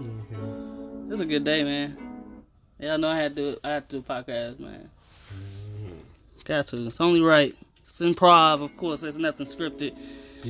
[0.00, 1.12] Mm-hmm.
[1.12, 1.96] It's a good day, man.
[2.78, 3.58] Y'all know I had to.
[3.62, 4.88] I had to do a podcast, man.
[5.34, 5.92] Mm-hmm.
[6.44, 6.86] Got to.
[6.86, 7.54] It's only right.
[7.84, 9.00] It's improv, of course.
[9.02, 9.94] There's nothing scripted.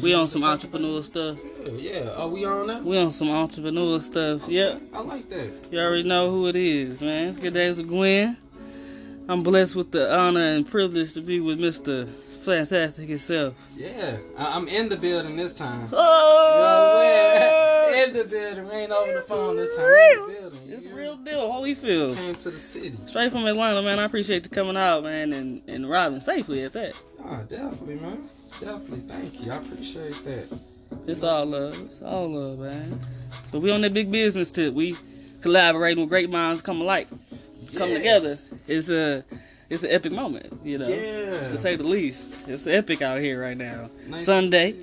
[0.00, 1.36] We on some entrepreneur stuff.
[1.64, 2.10] Yeah, yeah.
[2.10, 2.84] Are we on that?
[2.84, 4.48] We on some entrepreneur stuff.
[4.48, 4.82] Yep.
[4.92, 5.68] I like that.
[5.72, 7.26] You already know who it is, man.
[7.28, 8.36] It's good days with Gwen.
[9.28, 12.08] I'm blessed with the honor and privilege to be with Mr.
[12.44, 13.54] Fantastic himself.
[13.76, 15.88] Yeah, I- I'm in the building this time.
[15.90, 18.08] You know what I'm saying?
[18.10, 18.68] In the building.
[18.68, 19.86] We ain't over the phone this time.
[19.86, 20.24] real.
[20.24, 20.60] In the building.
[20.68, 21.40] it's hear real deal.
[21.50, 22.10] Holyfield.
[22.16, 22.16] me?
[22.16, 22.98] Came to the city.
[23.06, 23.98] Straight from Atlanta, man.
[23.98, 26.92] I appreciate you coming out, man, and, and arriving safely at that.
[27.24, 28.28] Oh, definitely, man.
[28.60, 29.00] Definitely.
[29.00, 29.52] Thank you.
[29.52, 30.58] I appreciate that.
[31.06, 31.78] It's all love.
[31.80, 32.98] It's all love, man.
[33.52, 34.74] But we on that big business tip.
[34.74, 34.96] We
[35.40, 37.08] collaborating with great minds come alike.
[37.76, 37.98] Come Yes.
[37.98, 38.36] together.
[38.66, 39.24] It's a
[39.68, 40.88] it's an epic moment, you know.
[40.88, 41.48] Yeah.
[41.48, 42.48] To say the least.
[42.48, 43.88] It's epic out here right now.
[44.08, 44.74] Nice Sunday.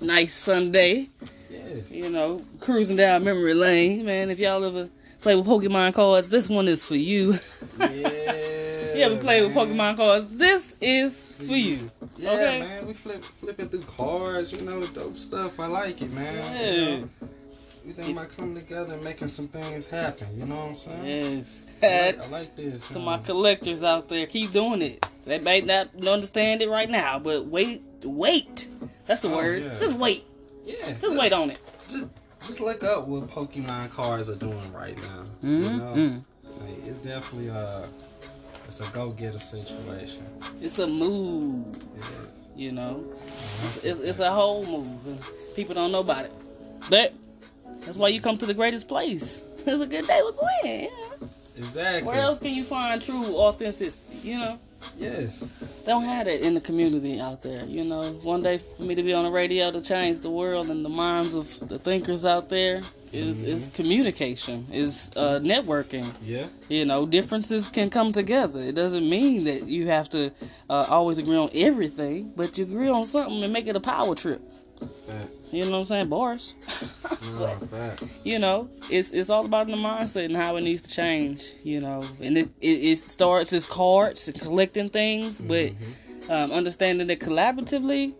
[0.00, 1.10] Nice Sunday.
[1.50, 1.90] Yes.
[1.90, 4.04] You know, cruising down memory lane.
[4.04, 4.88] Man, if y'all ever
[5.20, 7.38] play with Pokemon cards, this one is for you.
[7.78, 9.06] Yeah.
[9.06, 9.54] you ever play with.
[9.54, 11.90] Pokemon cards, this is for you.
[12.18, 12.60] Yeah, Okay.
[12.60, 12.86] man.
[12.86, 15.58] We flip flipping through cards, you know, dope stuff.
[15.60, 16.34] I like it, man.
[16.54, 17.28] Yeah.
[17.86, 20.26] You think about coming together and making some things happen.
[20.38, 21.04] You know what I'm saying?
[21.38, 21.62] Yes.
[21.82, 22.88] I, like, I like this.
[22.88, 25.06] to um, my collectors out there, keep doing it.
[25.24, 28.68] They may not understand it right now, but wait, wait.
[29.06, 29.62] That's the Oh, word.
[29.62, 29.74] yeah.
[29.76, 30.24] Just wait.
[30.78, 31.60] Yeah, Just wait on it.
[31.88, 32.06] Just,
[32.46, 35.22] just look up what Pokemon cards are doing right now.
[35.42, 36.22] You know, Mhm.
[36.60, 37.86] Like, it's definitely uh,
[38.66, 40.24] it's a go-getter situation.
[40.60, 41.64] It's a move,
[41.96, 42.46] It is.
[42.56, 43.04] you know.
[43.26, 45.30] It's, It's, it's a whole move.
[45.56, 46.32] People don't know about it.
[46.88, 47.12] But
[47.84, 49.42] that's why you come to the greatest place.
[49.66, 50.80] It's a good day with Gwen.
[50.84, 50.88] You
[51.20, 51.28] know?
[51.58, 52.06] exactly.
[52.08, 54.16] Where else can you find true authenticity?
[54.28, 54.58] You know,
[54.96, 55.40] Yes.
[55.84, 57.64] they don't have that in the community out there.
[57.64, 60.68] You know, one day for me to be on the radio to change the world
[60.68, 66.06] and the minds of the thinkers out there is is communication, is uh, networking.
[66.24, 66.46] Yeah.
[66.68, 68.60] You know, differences can come together.
[68.60, 70.30] It doesn't mean that you have to
[70.68, 74.14] uh, always agree on everything, but you agree on something and make it a power
[74.14, 74.40] trip.
[75.06, 75.52] Facts.
[75.52, 76.08] You know what I'm saying?
[76.08, 76.54] Bars.
[77.38, 77.58] No,
[78.24, 81.44] you know, it's it's all about the mindset and how it needs to change.
[81.62, 85.72] You know, and it it, it starts as cards and collecting things, but
[86.30, 88.14] um, understanding that collaboratively,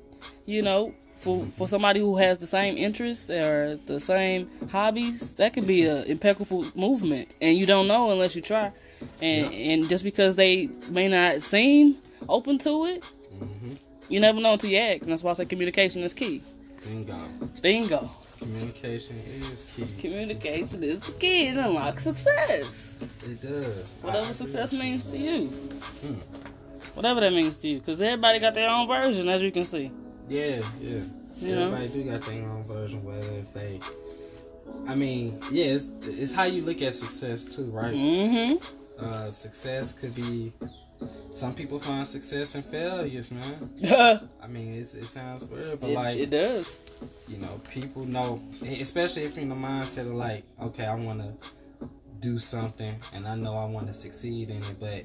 [0.46, 5.54] you know, for for somebody who has the same interests or the same hobbies, that
[5.54, 8.72] could be a impeccable movement, and you don't know unless you try.
[9.20, 11.96] And and just because they may not seem
[12.28, 13.74] open to it, hmm
[14.10, 16.42] you never know until you ask, and that's why I say communication is key.
[16.84, 17.16] Bingo.
[17.62, 18.10] Bingo.
[18.38, 19.86] Communication is key.
[20.00, 22.96] Communication is the key to unlock success.
[23.22, 23.84] It does.
[24.00, 25.46] Whatever I success means to you.
[25.46, 26.14] Hmm.
[26.94, 27.78] Whatever that means to you.
[27.78, 29.92] Because everybody got their own version, as you can see.
[30.28, 31.00] Yeah, yeah.
[31.36, 31.66] You know?
[31.66, 33.78] Everybody do got their own version, whether if they.
[34.86, 37.94] I mean, yeah, it's, it's how you look at success too, right?
[37.94, 39.04] Mm-hmm.
[39.04, 40.52] Uh, success could be.
[41.30, 43.70] Some people find success in failures, man.
[44.42, 46.78] I mean, it's, it sounds weird, but like, it does.
[47.28, 51.20] you know, people know, especially if you're in the mindset of like, okay, I want
[51.20, 51.88] to
[52.20, 55.04] do something and I know I want to succeed in it, but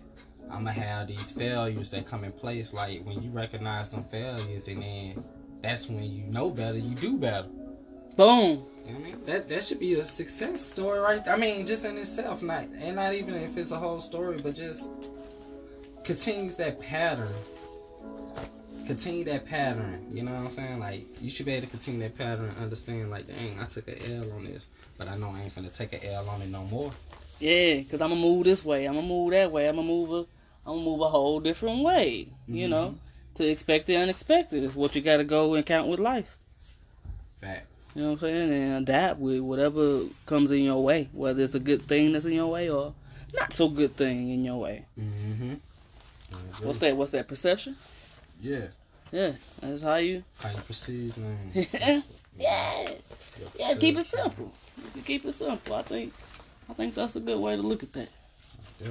[0.52, 2.74] I'm gonna have these failures that come in place.
[2.74, 5.24] Like when you recognize them failures, and then
[5.62, 7.48] that's when you know better, you do better.
[8.16, 8.64] Boom.
[8.86, 9.26] You know what I mean?
[9.26, 11.28] That that should be a success story, right?
[11.28, 14.56] I mean, just in itself, not and not even if it's a whole story, but
[14.56, 14.88] just
[16.06, 17.34] continues that pattern.
[18.88, 20.06] Continue that pattern.
[20.12, 20.80] You know what I'm saying?
[20.80, 23.10] Like you should be able to continue that pattern and understand.
[23.10, 24.68] Like, dang, I took a L on this,
[24.98, 26.92] but I know I ain't gonna take a L on it no more.
[27.40, 28.86] Yeah, because I'm going to move this way.
[28.86, 29.68] I'm going to move that way.
[29.68, 30.20] I'm going to move a,
[30.70, 32.28] I'm gonna move a whole different way.
[32.48, 32.96] You know?
[33.36, 36.38] To expect the unexpected is what you got to go and count with life.
[37.42, 37.90] Facts.
[37.94, 38.54] You know what I'm saying?
[38.54, 42.34] And adapt with whatever comes in your way, whether it's a good thing that's in
[42.34, 42.94] your way or
[43.38, 44.86] not so good thing in your way.
[44.98, 45.56] Mm-hmm.
[46.62, 46.96] What's that?
[46.96, 47.76] What's that perception?
[48.42, 48.68] Yeah.
[49.12, 50.24] Yeah, that's how you.
[50.42, 51.52] How you perceive man.
[52.38, 52.90] yeah,
[53.58, 53.74] yeah.
[53.80, 54.52] Keep it simple.
[54.96, 55.76] You keep it simple.
[55.76, 56.14] I think,
[56.70, 58.10] I think that's a good way to look at that.
[58.84, 58.90] Yeah.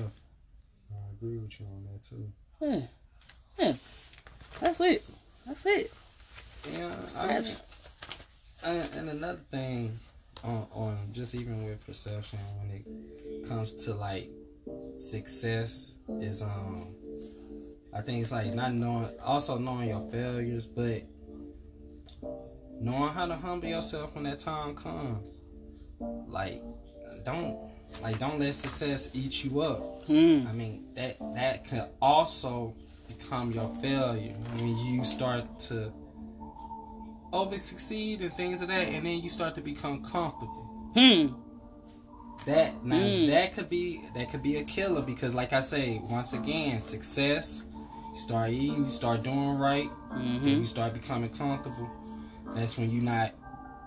[0.92, 2.32] I agree with you on that too.
[2.60, 2.86] Yeah,
[3.58, 3.74] yeah.
[4.60, 5.06] That's it.
[5.46, 5.92] That's it.
[6.72, 7.54] Yeah, I mean,
[8.94, 9.92] and another thing
[10.42, 14.30] on, on just even with perception when it comes to like
[14.96, 16.86] success is um
[17.92, 21.02] I think it's like not knowing also knowing your failures but
[22.80, 25.42] knowing how to humble yourself when that time comes.
[26.26, 26.62] Like
[27.24, 27.58] don't
[28.02, 30.02] like don't let success eat you up.
[30.04, 30.46] Hmm.
[30.48, 32.74] I mean that that can also
[33.06, 35.92] become your failure when you start to
[37.32, 40.90] over succeed and things of that, and then you start to become comfortable.
[40.94, 41.34] Hmm.
[42.46, 43.26] That now Mm.
[43.28, 47.64] that could be that could be a killer because like I say, once again, success,
[48.12, 51.88] you start eating, you start doing right, and hmm you start becoming comfortable.
[52.54, 53.32] That's when you're not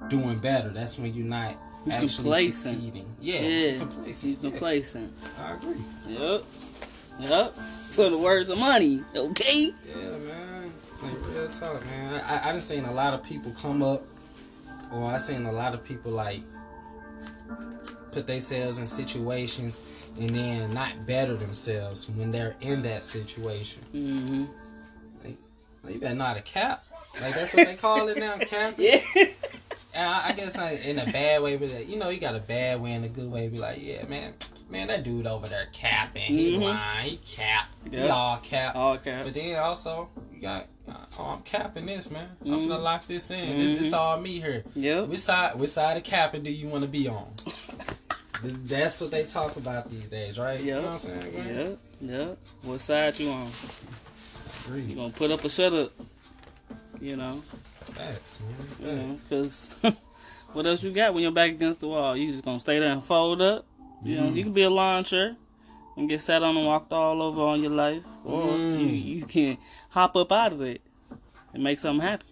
[0.09, 0.69] doing better.
[0.69, 1.51] That's when you're not
[1.85, 2.55] You actually complacent.
[2.55, 3.15] succeeding.
[3.21, 3.77] Yeah, Yeah.
[3.79, 4.23] complacent.
[4.23, 5.13] He's complacent.
[5.37, 5.83] Yeah, I agree.
[6.07, 6.43] Yep.
[7.19, 7.53] Yep.
[7.93, 9.03] For the words of Muney.
[9.15, 9.71] Okay.
[9.87, 10.71] Yeah, man.
[11.03, 12.23] Like real talk, man.
[12.27, 14.03] I I done seen a lot of people come up,
[14.91, 16.41] or I seen a lot of people like
[18.17, 19.79] put themselves in situations
[20.19, 23.83] and then not better themselves when they're in that situation.
[23.91, 24.45] hmm
[25.23, 25.37] Like,
[25.93, 26.83] you better not a cap.
[27.21, 28.73] Like that's what they call it now, cap.
[28.79, 29.01] Yeah.
[29.93, 32.35] And I, I guess I, in a bad way, but uh, you know, you got
[32.35, 33.49] a bad way and a good way.
[33.49, 34.33] Be like, yeah, man,
[34.69, 36.23] man, that dude over there capping.
[36.23, 36.61] He Mhm.
[36.61, 37.09] lying.
[37.11, 37.67] He cap.
[37.89, 38.07] He Yeah.
[38.07, 38.75] all cap.
[38.75, 39.21] okay.
[39.23, 40.67] But then also, you got,
[41.19, 42.29] oh, I'm capping this, man.
[42.41, 42.67] I'm Mhm.
[42.67, 43.57] gonna lock this in.
[43.59, 43.97] This, this Mhm.
[43.97, 44.63] all me here.
[44.75, 45.07] Yep.
[45.07, 47.31] Which side, which side of capping do you want to be on?
[48.41, 50.59] Th- That's what they talk about these days, right?
[50.59, 50.75] You Yep.
[50.81, 51.57] know what I'm saying?
[51.57, 51.79] Yep.
[52.01, 52.37] Yep.
[52.63, 53.47] What side you on?
[54.87, 55.91] You gonna put up or shut up?
[57.01, 57.41] You know.
[57.81, 58.39] Facts,
[58.79, 58.97] You man.
[59.09, 59.23] know, Facts.
[59.81, 59.95] because
[60.53, 62.15] what else you got when you're back against the wall?
[62.17, 63.65] You just gonna stay there and fold up?
[64.03, 64.35] You know, Mm.
[64.35, 65.35] you can be a lawn chair
[65.95, 68.79] and get sat on and walked all over on your life, or Mm.
[68.79, 69.57] you you can
[69.89, 70.81] hop up out of it
[71.53, 72.27] and make something happen.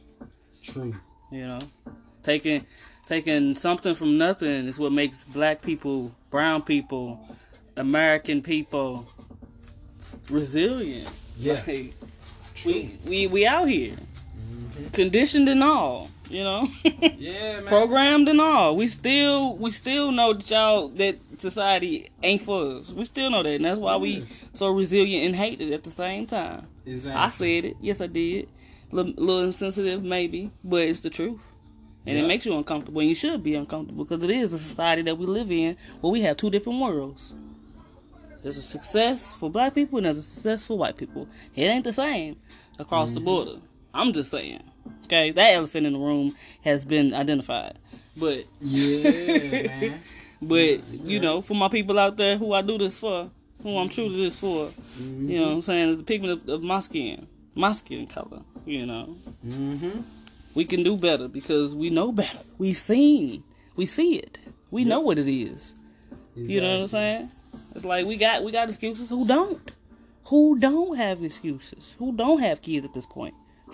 [0.61, 0.95] True.
[1.31, 1.59] You know,
[2.21, 2.65] taking
[3.05, 7.19] taking something from nothing is what makes black people, brown people,
[7.77, 9.07] American people
[10.29, 11.09] resilient.
[11.37, 11.61] Yeah.
[11.67, 11.93] Like,
[12.65, 14.93] we we we out here, Mhm.
[14.93, 16.09] conditioned and all.
[16.29, 16.67] You know.
[17.17, 17.65] Yeah, man.
[17.67, 18.75] programmed and all.
[18.75, 22.91] We still we still know that y'all that society ain't for us.
[22.91, 25.91] We still know that, and that's why we so resilient and hate it at the
[25.91, 26.65] same time.
[26.85, 27.21] Exactly.
[27.21, 27.77] I said it.
[27.81, 28.47] Yes, I did.
[28.91, 31.41] A little, little insensitive, maybe, but it's the truth.
[32.07, 32.23] And Yeah.
[32.23, 35.17] it makes you uncomfortable, and you should be uncomfortable because it is a society that
[35.17, 37.33] we live in where we have two different worlds.
[38.43, 41.27] There's a success for black people and there's a success for white people.
[41.55, 42.35] It ain't the same
[42.77, 43.25] across the Mhm.
[43.25, 43.55] border.
[43.93, 44.61] I'm just saying.
[45.05, 47.77] Okay, that elephant in the room has been identified.
[48.15, 49.01] But Yeah,
[49.67, 49.99] man.
[50.43, 50.79] but Yeah.
[51.05, 53.31] you know, for my people out there who I do this for,
[53.63, 55.29] who I'm true to this for, Mm-hmm.
[55.31, 57.25] you know what I'm saying, is the pigment of, of my skin.
[57.55, 59.15] My skin color, you know.
[59.45, 60.01] Mm-hmm.
[60.55, 62.39] We can do better because we know better.
[62.57, 63.43] We've seen.
[63.75, 64.39] We see it.
[64.71, 65.75] We know what it is.
[66.35, 67.29] You know what I'm saying?
[67.75, 69.09] It's like we got we got excuses.
[69.09, 69.71] Who don't?
[70.27, 71.95] Who don't have excuses?
[71.99, 73.35] Who don't have kids at this point?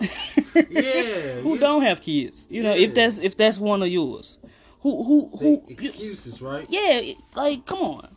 [0.70, 1.40] Yeah.
[1.40, 1.60] Who yeah.
[1.60, 2.46] don't have kids?
[2.50, 2.86] You know, Yeah.
[2.88, 4.38] if that's if that's one of yours.
[4.80, 5.62] Who who The who?
[5.68, 6.66] excuses, right?
[6.68, 8.08] yeah, like come on,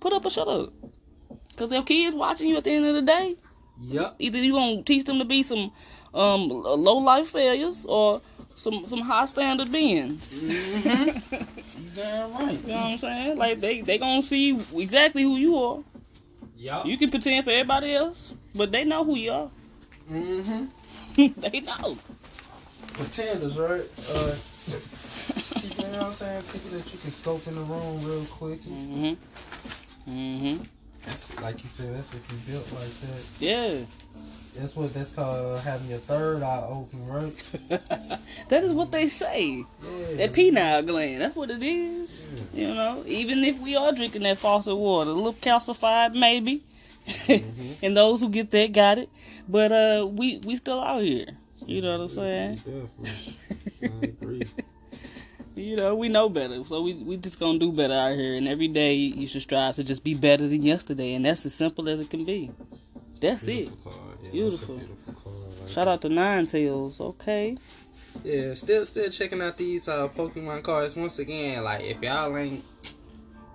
[0.00, 0.72] put up or shut up.
[1.56, 3.36] Cause their kids watching you at the end of the day.
[3.80, 4.16] Yep.
[4.18, 5.72] Either you gonna teach them to be some
[6.14, 8.20] um low life failures or
[8.54, 10.40] some some high standard beings.
[10.40, 11.94] Mm-hmm.
[11.94, 12.60] damn right.
[12.62, 13.38] You know what I'm saying?
[13.38, 15.78] Like they they gonna see exactly who you are.
[16.56, 16.86] Yup.
[16.86, 19.50] You can pretend for everybody else, but they know who you are.
[20.10, 21.40] Mm-hmm.
[21.40, 21.98] they know.
[22.92, 23.82] Pretenders, right?
[24.12, 24.34] Uh,
[25.62, 26.42] you know what I'm saying?
[26.44, 28.60] People that you can scope in the room real quick.
[28.62, 30.10] Mm-hmm.
[30.10, 30.66] Mhm.
[31.06, 31.94] That's like you said.
[31.96, 33.22] That's if you built like that.
[33.40, 33.84] Yeah.
[34.56, 37.32] That's what that's called having your third eye open, right?
[38.48, 39.64] that is what they say.
[39.82, 40.16] Yeah.
[40.16, 41.22] That pineal gland.
[41.22, 42.30] That's what it is.
[42.52, 46.62] You know, even if we are drinking that faucet water, a little calcified maybe.
[47.06, 47.78] Mhm.
[47.82, 49.08] and those who get that got it.
[49.48, 51.26] But uh we we still out here.
[51.66, 52.56] You know what I'm saying?
[52.56, 53.36] Definitely.
[53.84, 54.50] I agree.
[55.62, 56.64] You know, we know better.
[56.64, 59.76] So we we just gonna do better out here and every day you should strive
[59.76, 62.50] to just be better than yesterday and that's as simple as it can be.
[63.20, 63.46] That's it.
[63.68, 64.18] Beautiful card.
[64.24, 64.74] Yeah, Beautiful.
[64.76, 65.60] That's a beautiful card.
[65.60, 67.56] Like Shout out to Ninetales, okay.
[68.24, 71.62] Yeah, still still checking out these uh Pokemon cards once again.
[71.62, 72.64] Like if y'all ain't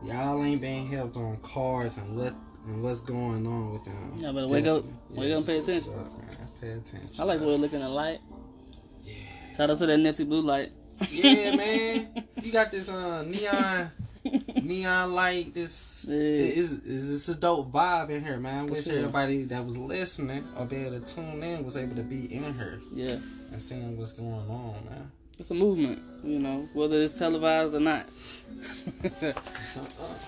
[0.02, 2.34] y'all ain't been helped on cards and what
[2.68, 4.14] and what's going on with them.
[4.16, 5.94] Yeah, but better wake up- definitely, wake up and pay attention.
[6.00, 6.62] up.
[6.62, 7.10] Pay attention.
[7.20, 8.20] I like the way it looking at light.
[9.04, 9.14] Yeah.
[9.58, 10.72] Shout out to that Nipsey Blue light.
[11.12, 12.24] Yeah, man.
[12.42, 13.92] You got this uh neon
[14.64, 15.54] neon light.
[15.54, 16.16] This Yeah.
[16.16, 18.68] is is it's a dope vibe in here, man.
[18.68, 18.98] For Wish sure.
[18.98, 22.54] everybody that was listening or be able to tune in was able to be in
[22.56, 23.16] here Yeah.
[23.52, 25.12] and seeing what's going on, man.
[25.40, 28.08] It's a movement, you know, whether it's televised or not.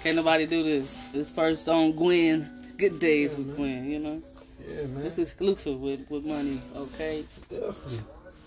[0.04, 0.98] Can't nobody do this.
[1.12, 2.50] This first on Gwen.
[2.78, 3.56] Good days Yeah, with man.
[3.58, 4.22] Gwen, you know.
[4.70, 5.06] yeah, man.
[5.06, 7.26] It's exclusive with, with Muney, okay?
[7.50, 8.00] Definitely.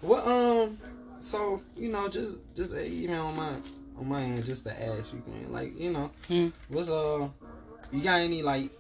[0.03, 0.79] Well, um,
[1.23, 3.53] so you know, just just an email on my
[3.99, 5.53] on my end, just to ask you, man.
[5.53, 6.49] Like, you know, Hmm.
[6.69, 7.29] what's uh,
[7.93, 8.71] you got any like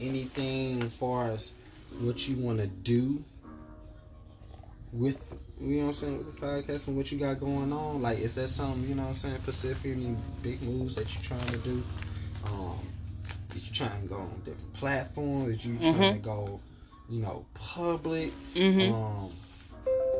[0.00, 1.54] anything as far as
[2.00, 3.22] what you want to do
[4.92, 5.22] with
[5.60, 8.02] You know what I'm saying with the podcast and what you got going on?
[8.02, 9.38] Like, is that something you know what I'm saying?
[9.44, 11.82] Pacific, any big moves that you're trying to do?
[12.46, 12.78] Um,
[13.54, 15.44] is you trying to go on different platforms?
[15.56, 16.12] Is you trying Mhm.
[16.14, 16.60] to go,
[17.08, 18.32] you know, public?
[18.56, 19.30] hmm Um,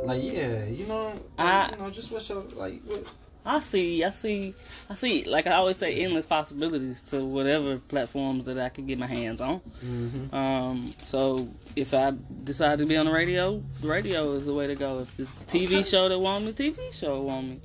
[0.04, 3.12] like yeah, you know, like, I- you know, just what's your like what?
[3.46, 4.54] I see, I see,
[4.88, 5.24] I see.
[5.24, 9.42] Like I always say, endless possibilities to whatever platforms that I can get my hands
[9.42, 9.60] on.
[9.84, 10.34] Mm-hmm.
[10.34, 11.46] Um, so
[11.76, 15.00] if I decide to be on the radio, the radio is the way to go.
[15.00, 15.82] If it's a TV Okay.
[15.82, 17.60] show that want me, TV show want me.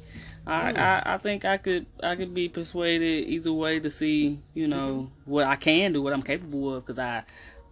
[0.46, 0.78] I, Mm.
[0.80, 5.10] I I think I could I could be persuaded either way to see you know
[5.24, 7.24] what I can do, what I'm capable of, because I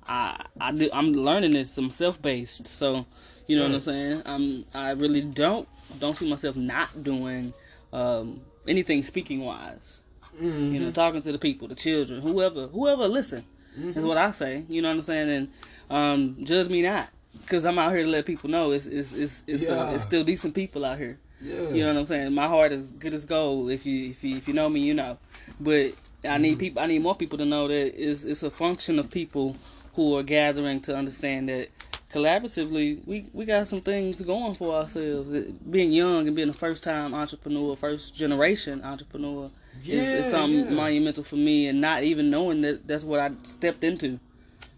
[0.08, 1.78] I I do, I'm learning this.
[1.78, 3.06] I'm self based, so
[3.48, 4.22] you know what I'm saying.
[4.26, 5.68] I'm I really don't
[6.00, 7.54] don't see myself not doing
[7.94, 10.02] um, anything speaking wise.
[10.36, 10.74] Mm-hmm.
[10.74, 13.44] You know, talking to the people, the children, whoever, whoever listen
[13.80, 14.00] Mm-hmm.
[14.00, 14.64] is what I say.
[14.70, 15.30] You know what I'm saying?
[15.30, 15.48] And
[15.92, 17.10] um, judge me not,
[17.42, 20.24] because I'm out here to let people know it's it's it's it's, uh, it's still
[20.24, 21.20] decent people out here.
[21.40, 22.34] yeah, You know what I'm saying?
[22.34, 23.70] My heart is good as gold.
[23.70, 25.20] If you if you if you know me, you know.
[25.60, 25.94] But
[26.28, 26.82] I need people.
[26.82, 29.56] I need more people to know that it's it's a function of people
[29.94, 31.68] who are gathering to understand that
[32.12, 35.30] collaboratively we we got some things going for ourselves.
[35.70, 39.50] Being young and being a first time entrepreneur, first generation entrepreneur,
[39.86, 40.72] is, is something yeah.
[40.72, 41.68] monumental for me.
[41.68, 44.20] And not even knowing that that's what I stepped into.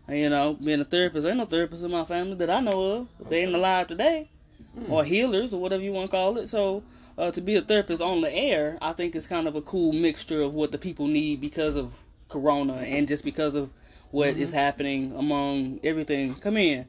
[0.08, 3.30] You know, being a therapist, ain't no therapist in my family that I know of.
[3.30, 4.28] They ain't alive today
[4.76, 4.92] Hmm.
[4.92, 6.48] or healers or whatever you want to call it.
[6.48, 6.84] So
[7.18, 9.94] uh, to be a therapist on the air, I think is kind of a cool
[9.94, 11.94] mixture of what the people need because of
[12.28, 13.70] Corona and just because of
[14.12, 16.36] what is happening among everything.
[16.36, 16.86] Come in,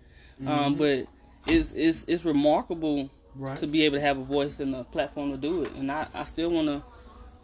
[0.47, 1.07] um, but
[1.47, 3.57] it's it's it's remarkable right.
[3.57, 5.73] to be able to have a voice and a platform to do it.
[5.73, 6.83] And I I still want to.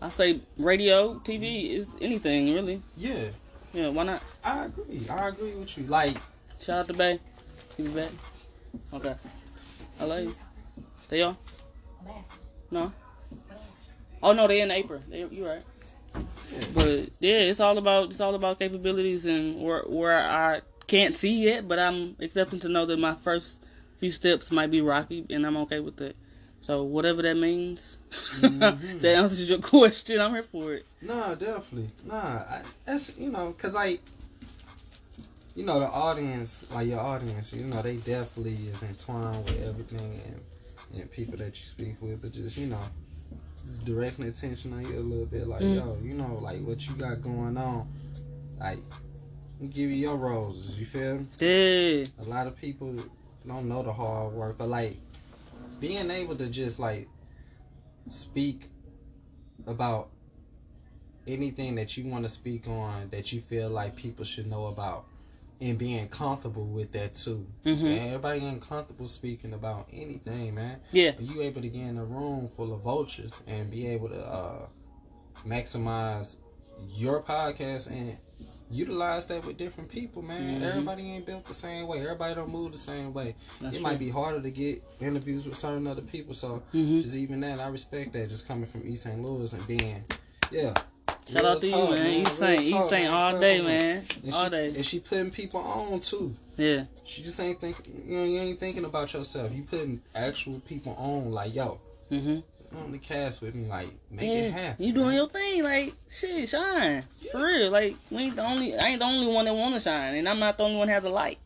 [0.00, 2.82] I say radio, TV is anything really.
[2.96, 3.28] yeah,
[3.72, 4.22] Yeah, why not?
[4.44, 5.06] I agree.
[5.08, 5.84] I agree with you.
[5.86, 6.18] Like,
[6.60, 7.18] Shout out to Bay.
[7.78, 8.10] You be back?
[8.92, 9.14] Okay.
[9.98, 10.34] I love you.
[11.08, 11.36] They on?
[12.70, 12.92] No.
[14.22, 15.02] Oh no, they in April.
[15.08, 15.62] They, you right.
[16.74, 21.44] But yeah, it's all about it's all about capabilities and where where I can't see
[21.44, 23.64] yet, but I'm accepting to know that my first
[23.98, 26.16] few steps might be rocky, and I'm okay with that.
[26.60, 27.98] So whatever that means,
[28.34, 29.00] Mhm.
[29.00, 30.20] that answers your question.
[30.20, 30.86] I'm here for it.
[31.02, 31.88] Nah, definitely.
[32.04, 34.00] Nah, I, that's you know, cause like,
[35.54, 40.20] you know, the audience, like your audience, you know, they definitely is entwined with everything
[40.26, 40.40] and
[41.00, 42.80] and people that you speak with, but just you know,
[43.64, 45.74] just directing attention on you a little bit, like Mm.
[45.74, 47.86] yo, you know, like what you got going on,
[48.60, 48.78] like
[49.60, 50.78] give you your roses.
[50.78, 51.18] You feel?
[51.18, 51.26] me?
[51.38, 52.06] Yeah.
[52.20, 52.94] a lot of people
[53.46, 54.98] don't know the hard work, but like
[55.80, 57.08] being able to just like
[58.08, 58.68] speak
[59.66, 60.08] about
[61.26, 65.06] anything that you want to speak on that you feel like people should know about
[65.60, 67.46] and being comfortable with that too.
[67.64, 67.82] Mhm.
[67.82, 70.78] Man, everybody ain't comfortable speaking about anything, man.
[70.92, 71.16] Yeah.
[71.18, 74.22] Are you able to get in a room full of vultures and be able to
[74.22, 74.66] uh,
[75.46, 76.36] maximize
[76.94, 78.16] your podcast and
[78.70, 80.60] utilize that with different people, man?
[80.60, 80.62] Mhm.
[80.62, 82.00] Everybody ain't built the same way.
[82.00, 83.34] Everybody don't move the same way.
[83.60, 86.34] That's it might be harder to get interviews with certain other people.
[86.34, 88.28] So hmm just even that, I respect that.
[88.28, 89.20] Just coming from East St.
[89.22, 90.04] Louis and being,
[90.50, 90.74] yeah.
[91.28, 92.20] Shout out to you, talk, man.
[92.20, 93.10] East Saint, East talk, man.
[93.10, 94.04] all day, man.
[94.22, 94.66] And All she, day.
[94.76, 96.32] And she putting people on too.
[96.56, 96.84] Yeah.
[97.04, 98.02] She just ain't thinking.
[98.06, 99.52] You know, you ain't thinking about yourself.
[99.52, 101.32] You putting actual people on.
[101.32, 101.80] Like yo,
[102.10, 102.38] hmm
[102.74, 103.66] on the cast with me.
[103.66, 104.38] Like make yeah.
[104.38, 104.84] it happen.
[104.84, 105.16] You doing man.
[105.16, 107.70] your thing, like shit, shine for real.
[107.70, 110.28] Like we ain't the only, I ain't the only one that want to shine, and
[110.28, 111.38] I'm not the only one that has a light.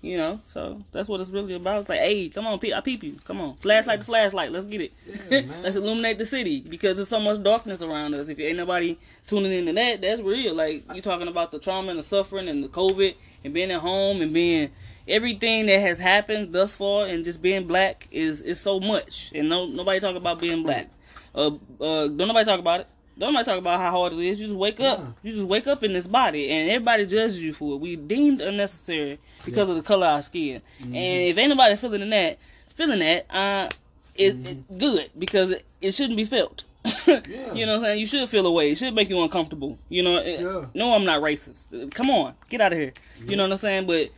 [0.00, 1.80] You know, so that's what it's really about.
[1.80, 3.16] It's like, hey, come on, pe- I peep you.
[3.24, 4.52] Come on, flashlight the flashlight.
[4.52, 4.92] Let's get it.
[5.28, 5.42] Yeah.
[5.62, 8.28] Let's illuminate the city because there's so much darkness around us.
[8.28, 8.96] If you ain't nobody
[9.26, 10.54] tuning into that, that's real.
[10.54, 13.80] Like you talking about the trauma and the suffering and the COVID and being at
[13.80, 14.70] home and being
[15.08, 19.32] everything that has happened thus far and just being black is is so much.
[19.34, 20.88] And no nobody talk about being black.
[21.34, 21.50] Uh,
[21.80, 22.86] uh, don't nobody talk about it.
[23.18, 24.40] Don't nobody talk about how hard it is.
[24.40, 25.00] You just wake up.
[25.00, 25.06] Yeah.
[25.24, 27.80] You just wake up in this body, and everybody judges you for it.
[27.80, 30.62] We deemed unnecessary because of the color of our skin.
[30.84, 32.38] And if ain't nobody feeling that,
[32.68, 33.68] feeling that, uh,
[34.14, 36.64] it, it good because it, it shouldn't be felt.
[37.06, 38.00] You know what I'm saying?
[38.00, 38.70] You should feel a way.
[38.70, 39.78] It should make you uncomfortable.
[39.88, 40.16] You know?
[40.18, 40.66] It- Yeah.
[40.74, 41.92] No, I'm not racist.
[41.94, 42.92] Come on, get out of here.
[43.26, 43.86] You know what I'm saying?
[43.86, 44.10] But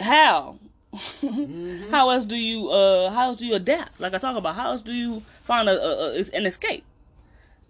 [0.00, 0.58] how?
[0.94, 1.90] Mhm.
[1.90, 4.00] How else do you uh how else do you adapt?
[4.00, 6.84] Like I talk about, how else do you find a, a, a an escape?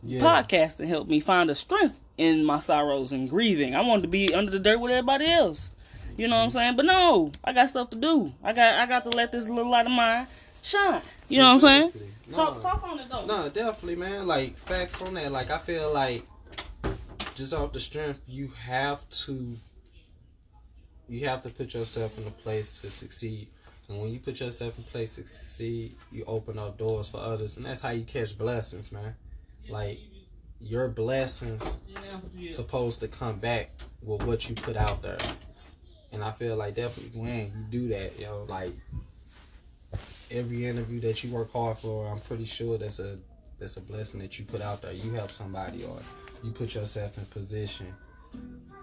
[0.03, 0.21] Yeah.
[0.21, 3.75] Podcasting helped me find a strength in my sorrows and grieving.
[3.75, 5.71] I wanted to be under the dirt with everybody else.
[6.17, 6.77] You know what I'm saying?
[6.77, 8.33] But no, I got stuff to do.
[8.43, 10.27] I got I got to let this little light of mine
[10.63, 11.03] shine.
[11.29, 11.93] You know what I'm saying?
[12.31, 12.37] No.
[12.37, 13.25] Talk talk on it though.
[13.27, 14.27] No, definitely, man.
[14.27, 15.33] Like facts on that.
[15.33, 16.25] Like I feel like
[17.35, 19.57] just off the strength, you have to
[21.09, 23.49] you have to put yourself in a place to succeed.
[23.89, 27.57] And when you put yourself in place to succeed, you open up doors for others,
[27.57, 29.15] and that's how you catch blessings, man.
[29.69, 29.99] Like
[30.61, 31.79] your blessings
[32.51, 33.71] supposed to come back
[34.03, 35.19] with what you put out there.
[36.13, 38.73] And I feel like definitely when you do that, yo, like
[40.31, 43.19] every interview that you work hard for, I'm pretty sure that's a
[43.59, 44.93] that's a blessing that you put out there.
[44.93, 45.99] You help somebody or
[46.43, 47.93] you put yourself in position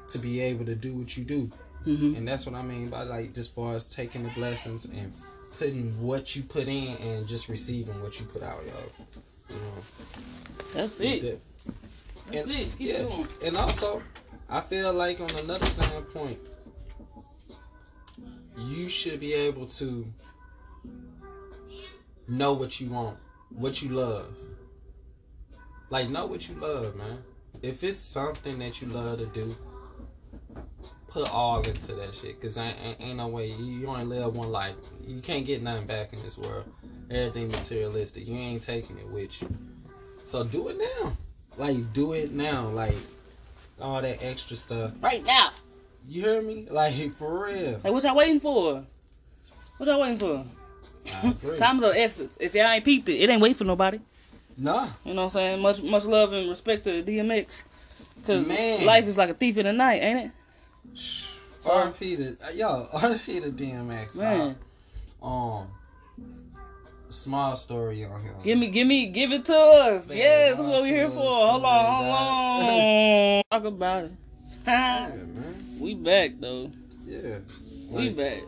[0.10, 1.52] to be able to do what you do.
[1.86, 5.14] Hmm And that's what I mean by like just far as taking the blessings and
[5.58, 9.06] putting what you put in and just receiving what you put out, yo.
[9.50, 9.82] You know.
[10.74, 11.22] That's it.
[11.22, 11.40] That-
[12.32, 12.78] That's and, it.
[12.78, 13.28] Keep yeah, going.
[13.44, 14.02] and also,
[14.50, 16.40] I feel like on another standpoint,
[18.58, 20.06] you should be able to
[22.28, 23.18] know what you want,
[23.50, 24.36] what you love.
[25.92, 27.20] Like, know what you love, man.
[27.62, 29.56] If it's something that you love to do,
[31.16, 32.42] put all into that shit.
[32.42, 34.76] Cause ain't, ain't, ain't no way you, you only live one life.
[35.08, 36.66] You can't get nothing back in this world.
[37.10, 38.28] Everything materialistic.
[38.28, 39.48] You ain't taking it with you.
[40.26, 41.14] So do it now.
[41.56, 42.68] Like do it now.
[42.68, 42.98] Like
[43.80, 44.92] all that extra stuff.
[45.00, 45.52] Right now.
[46.06, 46.68] You hear me?
[46.70, 47.80] Like for real.
[47.82, 48.84] Hey, what y'all waiting for?
[49.78, 50.44] What y'all waiting for?
[51.58, 52.36] Time's of essence.
[52.42, 54.00] If y'all ain't peeped it, it ain't wait for nobody.
[54.58, 54.90] Nah.
[55.06, 55.62] You know what I'm saying?
[55.62, 57.64] Much much love and respect to DMX.
[58.26, 58.86] Cause Man.
[58.86, 60.32] life is like a thief in the night, ain't it?
[60.96, 64.18] RP to uh, yo, RP to DMX.
[64.18, 64.56] Man,
[65.22, 65.68] um
[67.10, 68.34] small story on here.
[68.44, 70.10] give me, give me, give it to us.
[70.10, 71.20] Man, yeah, that's what we're here for.
[71.20, 73.44] Hold on, hold on.
[73.52, 74.12] Talk about it.
[74.68, 75.10] Yeah,
[75.80, 76.72] we back though.
[77.06, 77.38] Yeah.
[77.92, 78.42] We back.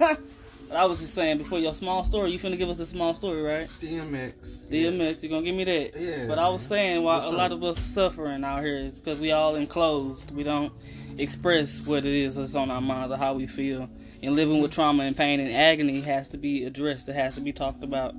[0.72, 3.42] I was just saying before your small story, you finna give us a small story,
[3.42, 3.68] right?
[3.80, 4.68] DMX.
[4.68, 5.22] DMX, yes.
[5.22, 5.98] you gonna give me that.
[5.98, 6.26] Yeah.
[6.26, 9.00] But I was saying why What's a lot of us are suffering out here is
[9.00, 10.30] because we all enclosed.
[10.30, 10.72] We don't
[11.18, 13.88] express what it is that's on our minds or how we feel.
[14.22, 17.08] And living with trauma and pain and agony has to be addressed.
[17.08, 18.14] It has to be talked about.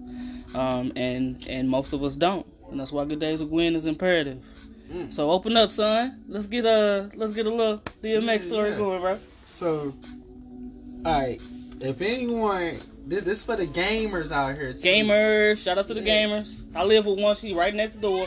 [0.53, 2.47] Um, and and most of us don't.
[2.71, 4.43] And that's why Good Days with Gwen is imperative.
[4.91, 5.13] Mm.
[5.13, 6.23] So open up, son.
[6.27, 8.77] Let's get a let's get a little DMX Yeah, story yeah.
[8.77, 9.19] going, bro.
[9.45, 9.93] So,
[11.05, 11.41] alright.
[11.81, 14.73] If anyone, this, this for the gamers out here.
[14.73, 14.79] Too.
[14.79, 16.25] Gamers, shout out to the Yeah.
[16.25, 16.65] gamers.
[16.75, 17.35] I live with one.
[17.35, 18.25] She right next door.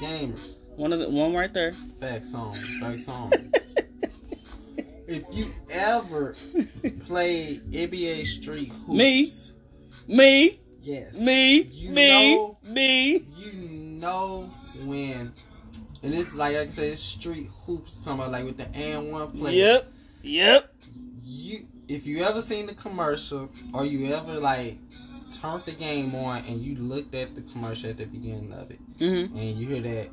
[0.00, 0.56] Gamers.
[0.76, 1.74] One of the one right there.
[2.00, 2.54] Facts on.
[2.80, 3.32] Facts on.
[5.06, 6.34] if you ever
[7.06, 9.52] played NBA Street Hoops.
[10.08, 10.16] Me?
[10.16, 11.14] Me, Yes.
[11.14, 13.18] me, You me, know- me.
[13.36, 14.50] You know
[14.84, 15.32] when.
[16.02, 19.12] And it's like, like I said, it's street hoops, talking about like with the and
[19.12, 19.56] one play.
[19.56, 19.92] Yep,
[20.22, 20.72] yep.
[21.24, 24.78] You, if you ever seen the commercial, or you ever like
[25.32, 28.78] turned the game on and you looked at the commercial at the beginning of it,
[28.98, 30.08] hmm and you hear that,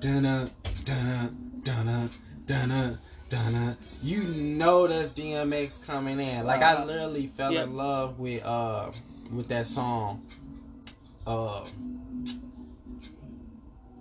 [0.00, 0.50] dunna,
[0.84, 1.30] dunna,
[1.62, 2.10] dunna,
[2.46, 2.98] dunna,
[3.28, 6.44] dunna, you know that's DMX coming in.
[6.44, 8.90] Like I literally fell in love with uh
[9.32, 10.22] with that song.
[11.26, 11.64] Uh,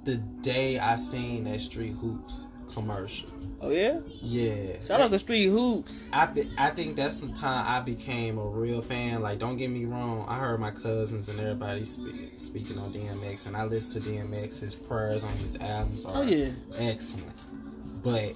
[0.05, 3.29] the day I seen that Street Hoops commercial.
[3.61, 3.99] Oh yeah.
[4.21, 4.81] Yeah.
[4.81, 6.07] Shout out to Street Hoops.
[6.13, 9.21] I be, I think that's the time I became a real fan.
[9.21, 13.47] Like, don't get me wrong, I heard my cousins and everybody speak, speaking on DMX,
[13.47, 14.59] and I listened to DMX.
[14.61, 16.51] His prayers on his albums are Oh yeah.
[16.77, 17.35] excellent.
[18.01, 18.33] But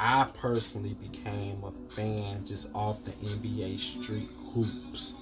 [0.00, 5.14] I personally became a fan just off the NBA street hoops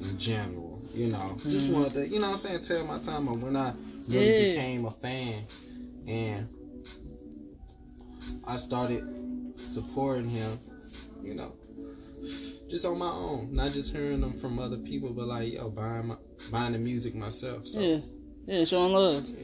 [0.00, 0.80] in general.
[0.94, 1.72] You know, just Mhm.
[1.74, 3.72] wanted to, you know what I'm saying, tell my time when I
[4.08, 4.48] really Yeah.
[4.48, 5.44] became a fan.
[6.06, 6.48] And
[8.44, 9.04] I started
[9.64, 10.58] supporting him,
[11.22, 11.52] you know,
[12.68, 13.48] just on my own.
[13.52, 16.16] Not just hearing them from other people, but like, yo, buying, my,
[16.50, 17.66] buying the music myself.
[17.66, 17.98] So, Yeah.
[18.46, 19.26] Yeah, showing love.
[19.28, 19.36] yeah.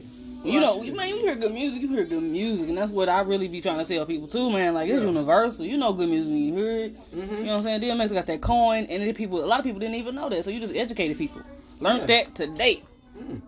[0.53, 0.95] You know, it.
[0.95, 3.59] man, you hear good music, you hear good music, and that's what I really be
[3.59, 4.73] trying to tell people too, man.
[4.73, 5.07] Like it's Yeah.
[5.07, 5.65] universal.
[5.65, 7.11] You know good music when you hear it.
[7.15, 7.31] Mhm.
[7.39, 7.81] You know what I'm saying?
[7.81, 10.45] DMX got that coin, and people, a lot of people didn't even know that.
[10.45, 11.41] So you just educated people.
[11.79, 12.23] Learned Yeah.
[12.23, 12.81] that today.
[13.19, 13.41] Mm.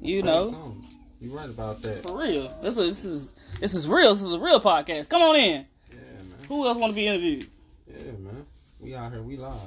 [0.00, 0.86] You know, on.
[1.20, 2.06] You right about that.
[2.06, 2.48] for real.
[2.62, 4.14] This is this is this is real.
[4.14, 5.08] This is a real podcast.
[5.08, 5.66] Come on in.
[5.90, 6.46] Yeah, man.
[6.48, 7.46] Who else want to be interviewed?
[7.86, 8.44] Yeah, man.
[8.80, 9.22] We out here.
[9.22, 9.60] We live.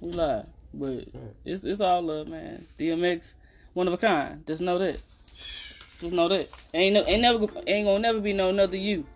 [0.00, 1.06] We live, but Right.
[1.44, 2.64] it's it's all love, man.
[2.78, 3.34] DMX,
[3.74, 4.46] one of a kind.
[4.46, 5.00] Just know that.
[6.00, 6.48] Just know that.
[6.72, 9.06] Ain't no, ain't never, ain't gonna never be no another you.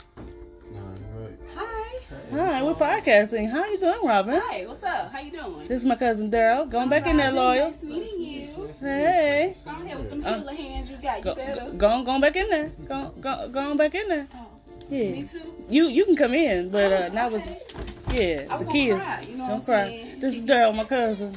[2.34, 2.46] Nah.
[2.46, 2.52] Hi.
[2.58, 3.48] Hi, we're podcasting.
[3.50, 4.40] How you doing, Robin?
[4.42, 4.64] Hi.
[4.66, 5.12] What's up?
[5.12, 5.68] How you doing?
[5.68, 6.68] This is my cousin Daryl.
[6.68, 7.70] Going back in there, loyal.
[7.70, 8.68] Nice meeting you.
[8.80, 9.54] Hey.
[9.64, 11.18] Go ahead with them Uh, healer hands you got.
[11.18, 11.70] You Go, better.
[11.76, 12.68] go, go on, back in there.
[12.88, 14.26] Go, go, go on back in there.
[14.34, 14.46] Oh,
[14.90, 15.10] Yeah.
[15.12, 15.40] me too.
[15.68, 17.46] You, you can come in, but uh, Oh, not with,
[18.12, 19.02] yeah, I was the kids.
[19.02, 19.80] cry, you know Don't what cry.
[19.82, 20.20] I'm saying?
[20.20, 21.32] This is Daryl, my cousin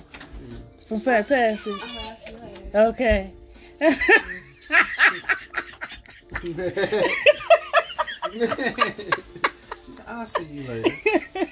[0.88, 1.74] from Fantastic.
[1.74, 2.80] All right, I'll see you later.
[2.90, 3.32] Okay.
[10.08, 10.90] I'll see you later.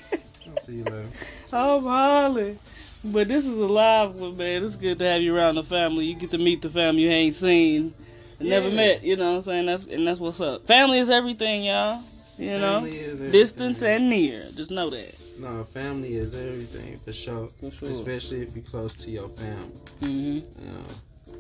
[0.50, 1.06] I'll see you later.
[1.54, 2.60] I'm hollering.
[3.06, 4.64] But this is a live one, man.
[4.64, 6.08] It's good to have you around the family.
[6.08, 7.94] You get to meet the family you ain't seen,
[8.40, 8.76] and never Yeah.
[8.76, 9.04] met.
[9.04, 9.66] You know what I'm saying?
[9.68, 10.66] That's and that's what's up.
[10.66, 12.02] Family is everything, y'all.
[12.40, 14.44] You know, Family is distance and near.
[14.56, 15.22] Just know that.
[15.40, 17.50] No, family is everything for sure.
[17.60, 17.90] For sure.
[17.90, 19.80] Especially if you're close to your family.
[20.02, 20.66] Mm-hmm.
[20.66, 21.36] You know,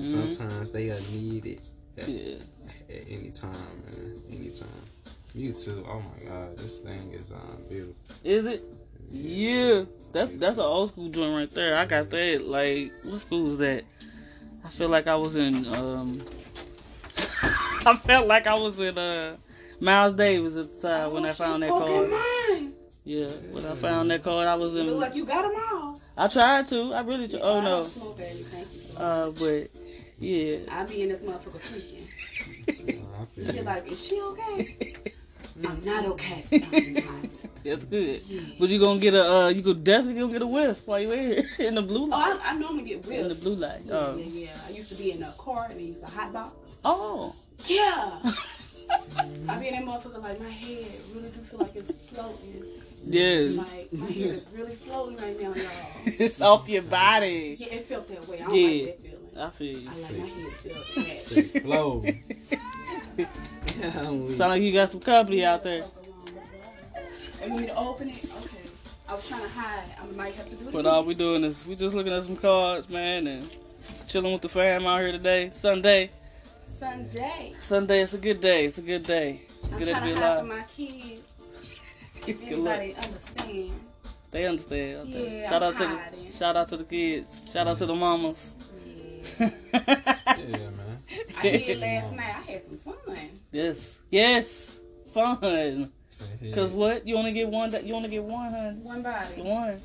[0.00, 0.04] Mhm.
[0.36, 1.60] sometimes they are needed
[1.96, 2.34] at, Yeah.
[2.90, 3.52] at any time,
[3.86, 4.22] man.
[4.30, 4.68] Anytime.
[5.34, 5.84] You too.
[5.88, 7.94] Oh my God, this thing is um, beautiful.
[8.22, 8.64] Is it?
[9.10, 9.84] Yeah.
[10.12, 11.76] That's that's an old school joint right there.
[11.76, 12.46] I got that.
[12.46, 13.84] Like, what school is that?
[14.64, 15.66] I feel like I was in.
[15.74, 16.20] um
[17.86, 19.36] I felt like I was in uh
[19.80, 22.10] Miles Davis at the time when I found that card.
[22.10, 22.72] Mine.
[23.04, 25.00] Yeah, when I found that card, I was Look in.
[25.00, 26.00] like you got them all.
[26.16, 26.94] I tried to.
[26.94, 27.26] I really.
[27.26, 27.42] Tried.
[27.42, 27.86] Oh no.
[27.88, 28.28] don't baby.
[28.28, 28.80] Thank you.
[28.80, 29.70] So Uh, but
[30.20, 30.58] yeah.
[30.70, 32.06] I be in this motherfucker tweaking.
[33.20, 34.94] I feel You're like, is she okay?
[35.62, 36.44] I'm not okay.
[36.72, 37.30] I'm not.
[37.64, 38.20] That's good.
[38.58, 39.32] But you gonna get a.
[39.32, 42.06] Uh, you could definitely gonna get a whiff while you in here in the blue
[42.08, 42.26] light.
[42.26, 42.40] Oh, light.
[42.44, 43.80] I, I normally get In the blue light.
[43.84, 44.16] Yeah, Oh.
[44.16, 44.50] yeah, yeah.
[44.66, 46.50] I used to be in a car and they used to hot box.
[46.84, 47.34] Oh.
[47.66, 48.18] Yeah.
[49.48, 52.64] I be in that motherfucker like my head really do feel like it's floating.
[53.06, 53.56] Yes.
[53.56, 55.66] Like my head is really floating right now, y'all.
[56.04, 57.56] it's off your body.
[57.58, 58.40] Yeah, it felt that way.
[58.40, 58.66] I don't Yeah.
[58.66, 59.03] like that feeling.
[59.38, 59.90] I feel you.
[59.90, 60.52] I like my head
[61.22, 62.04] feel flow.
[63.16, 65.84] yeah, Sound like you got some company out there.
[67.42, 68.24] And you need to open it?
[68.24, 68.58] Okay.
[69.08, 69.82] I was trying to hide.
[70.00, 70.72] I might have to do it.
[70.72, 70.92] But again.
[70.92, 73.48] all we doing is we just looking at some cards, man, and
[74.08, 75.50] chilling with the fam out here today.
[75.52, 76.10] Sunday.
[76.78, 77.54] Sunday.
[77.60, 78.64] Sunday, it's a good day.
[78.66, 79.42] It's a good day.
[79.62, 80.38] It's I'm good to trying be to hide alive.
[80.40, 81.20] from my kids.
[82.26, 82.78] Good luck.
[82.78, 83.70] Anybody understand?
[84.30, 84.98] They understand.
[85.00, 85.08] out.
[85.08, 85.86] Yeah, shout I'm out to
[86.24, 87.50] the shout out to the kids.
[87.52, 88.54] Shout out to the mamas.
[89.38, 89.50] Yeah.
[89.72, 91.00] Yeah, man.
[91.38, 92.34] I did last night.
[92.36, 93.28] I had some fun.
[93.52, 93.98] yes.
[94.10, 94.80] Yes.
[95.12, 95.90] Fun.
[96.52, 97.06] Cause what?
[97.06, 97.74] You only get one.
[97.84, 98.78] You only get one, honey.
[98.80, 99.42] One body.
[99.42, 99.80] One.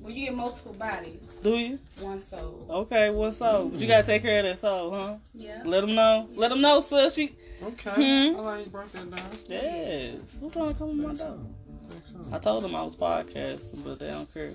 [0.00, 1.28] Well, you get multiple bodies.
[1.42, 1.78] Do you?
[2.00, 2.66] One soul.
[2.68, 3.10] Okay.
[3.10, 3.68] One soul.
[3.68, 5.14] But you gotta take care of that soul, huh?
[5.34, 5.62] Yeah.
[5.64, 6.28] Let them know.
[6.34, 7.14] Let them know, sis.
[7.14, 7.30] She.
[7.62, 7.90] Okay.
[8.30, 8.38] Hmm.
[8.38, 9.30] I like you broke that down.
[9.48, 10.36] Yes.
[10.40, 11.38] Who trying to come in my Thanks, door?
[12.02, 12.18] So.
[12.32, 14.50] I told them I was podcasting, but they don't care.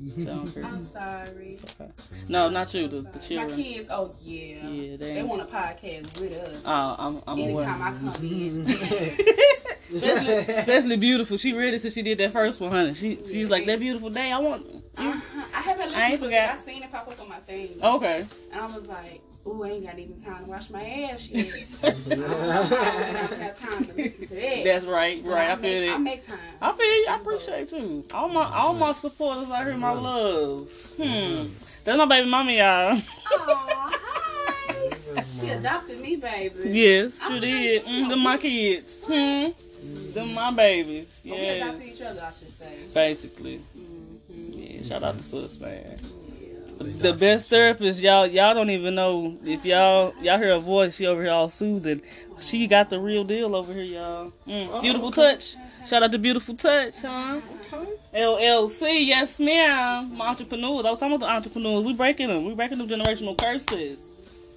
[0.00, 0.64] They don't care.
[0.64, 1.58] I'm sorry.
[1.80, 1.90] Okay.
[2.28, 2.88] No, not you.
[2.88, 4.68] The, the My kids, oh yeah.
[4.68, 5.14] Yeah, they.
[5.14, 6.62] They want a podcast with us.
[6.64, 7.22] Oh, I'm.
[7.26, 7.88] I'm Anytime aware.
[7.88, 8.66] I come in.
[9.94, 11.36] especially, especially beautiful.
[11.36, 12.94] She ready since she did that first one, honey.
[12.94, 14.32] She she's like that beautiful day.
[14.32, 14.66] I want.
[14.96, 15.42] Uh-huh.
[15.54, 16.20] I haven't I ain't it.
[16.20, 16.50] forgot.
[16.50, 17.70] I seen it pop up on my thing.
[17.82, 18.26] Okay.
[18.52, 21.46] And I was like, ooh, I ain't got even time to wash my ass yet.
[21.84, 24.64] I don't have time to listen to that.
[24.64, 25.22] That's right.
[25.24, 25.50] But Right.
[25.50, 25.98] I make, feel I it.
[25.98, 26.38] make time.
[26.60, 27.06] I feel you.
[27.10, 28.04] I appreciate you.
[28.12, 30.86] All my all my supporters out here, my loves.
[30.96, 31.46] Hmm.
[31.84, 32.98] That's my baby mommy, y'all.
[33.32, 35.22] Aw, hi.
[35.40, 36.70] She adopted me, baby.
[36.70, 37.84] Yes, Oh, she did.
[37.84, 39.04] Mm, them my kids.
[39.04, 39.48] Hmm.
[40.12, 41.24] Them my babies.
[41.28, 42.74] Oh, we adopted each other, I should say.
[42.92, 43.60] Basically.
[43.78, 44.50] Mm-hmm.
[44.52, 44.82] Yeah.
[44.82, 45.98] Shout out to sis, man.
[46.78, 47.02] Yeah.
[47.02, 50.96] The best therapist, y'all, y'all don't even know if y'all y'all hear a voice.
[50.96, 52.02] She over here all soothing.
[52.40, 54.32] She got the real deal over here, y'all.
[54.46, 55.56] Mm, beautiful touch.
[55.86, 57.40] Shout out to beautiful touch, huh?
[58.14, 60.16] LLC, yes ma'am.
[60.16, 60.84] My entrepreneurs.
[60.84, 61.84] I was talking about the entrepreneurs.
[61.84, 62.44] We breaking them.
[62.44, 63.98] We breaking them generational curses,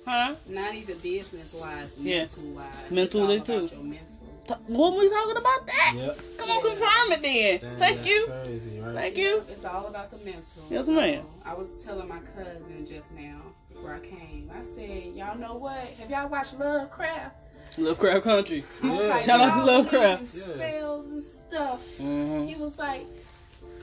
[0.05, 0.35] huh?
[0.49, 2.19] Not even business wise, Yeah.
[2.19, 2.65] mental wise.
[2.91, 3.75] Mentally, it's all about too.
[3.83, 4.05] Mental.
[4.49, 5.93] T- What we talking about that?
[5.95, 6.19] Yep.
[6.39, 7.59] Come on, confirm it then.
[7.59, 8.25] Damn, Thank you.
[8.43, 8.95] Crazy, right?
[8.95, 9.43] Thank you.
[9.47, 10.63] It's all about the mental.
[10.69, 11.23] Yes, ma'am.
[11.45, 14.49] I was telling my cousin just now before I came.
[14.51, 15.77] I said, y'all know what?
[15.99, 17.45] Have y'all watched Lovecraft?
[17.77, 18.63] Lovecraft Country.
[18.83, 18.91] Yeah.
[18.93, 20.31] like, Shout out to Lovecraft.
[20.33, 20.55] believe Yeah.
[20.55, 21.85] Spells and stuff.
[21.99, 22.47] Mm-hmm.
[22.47, 23.05] He was like,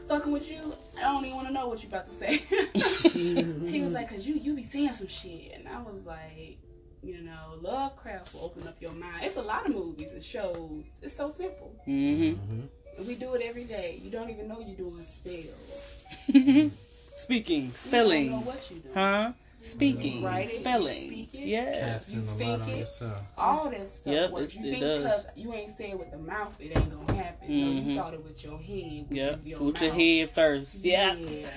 [0.09, 0.75] fucking with you.
[0.99, 2.37] I don't even want to know what you about to say.
[3.69, 6.59] he was like, cause you you be saying some shit, and I was like,
[7.07, 9.25] you know, Lovecraft will open up your mind.
[9.25, 10.97] It's a lot of movies and shows.
[11.03, 11.75] It's so simple.
[11.87, 12.35] Mm-hmm.
[12.59, 12.69] Mhm.
[12.99, 14.01] And we do it every day.
[14.03, 16.03] You don't even know you're doing spells.
[17.17, 18.95] Speaking, You don't spelling, know what you're doing.
[18.95, 19.33] huh?
[19.63, 21.07] Speaking, Write it, spelling.
[21.07, 21.47] speak it.
[21.47, 21.81] Yes.
[21.81, 22.79] Casting You a think lot on it?
[22.79, 23.21] yourself.
[23.39, 24.55] All that stuff Yep, works.
[24.55, 25.03] it- You it think does.
[25.03, 27.49] because you ain't saying with the mouth, it ain't gonna happen.
[27.61, 27.85] No, Mhm.
[27.87, 29.39] you thought it with your head, which Yep.
[29.41, 30.85] is your With your head first.
[30.85, 31.15] Yeah.
[31.15, 31.49] Yeah.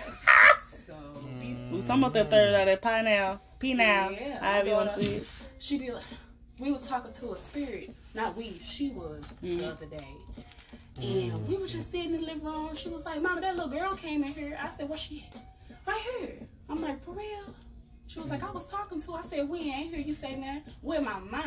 [0.87, 0.93] so
[1.71, 3.39] We was talking about that third eye, that pie now.
[3.59, 4.09] Pea now.
[4.09, 5.27] Yeah, However you my want to daughter- see it.
[5.59, 6.03] She be like,
[6.59, 9.59] we was talking to a spirit, not we, she was Mhm.
[9.59, 10.07] the other day.
[11.01, 12.75] And we was just sitting in the living room.
[12.75, 14.57] She was like, Mama, that little girl came in here.
[14.61, 15.41] I said, Where she at?
[15.87, 16.35] Right here.
[16.69, 17.45] I'm like, For real?
[18.07, 19.19] She was like, I was talking to her.
[19.19, 20.63] I said, We ain't hear you say that.
[20.81, 21.45] With my mind.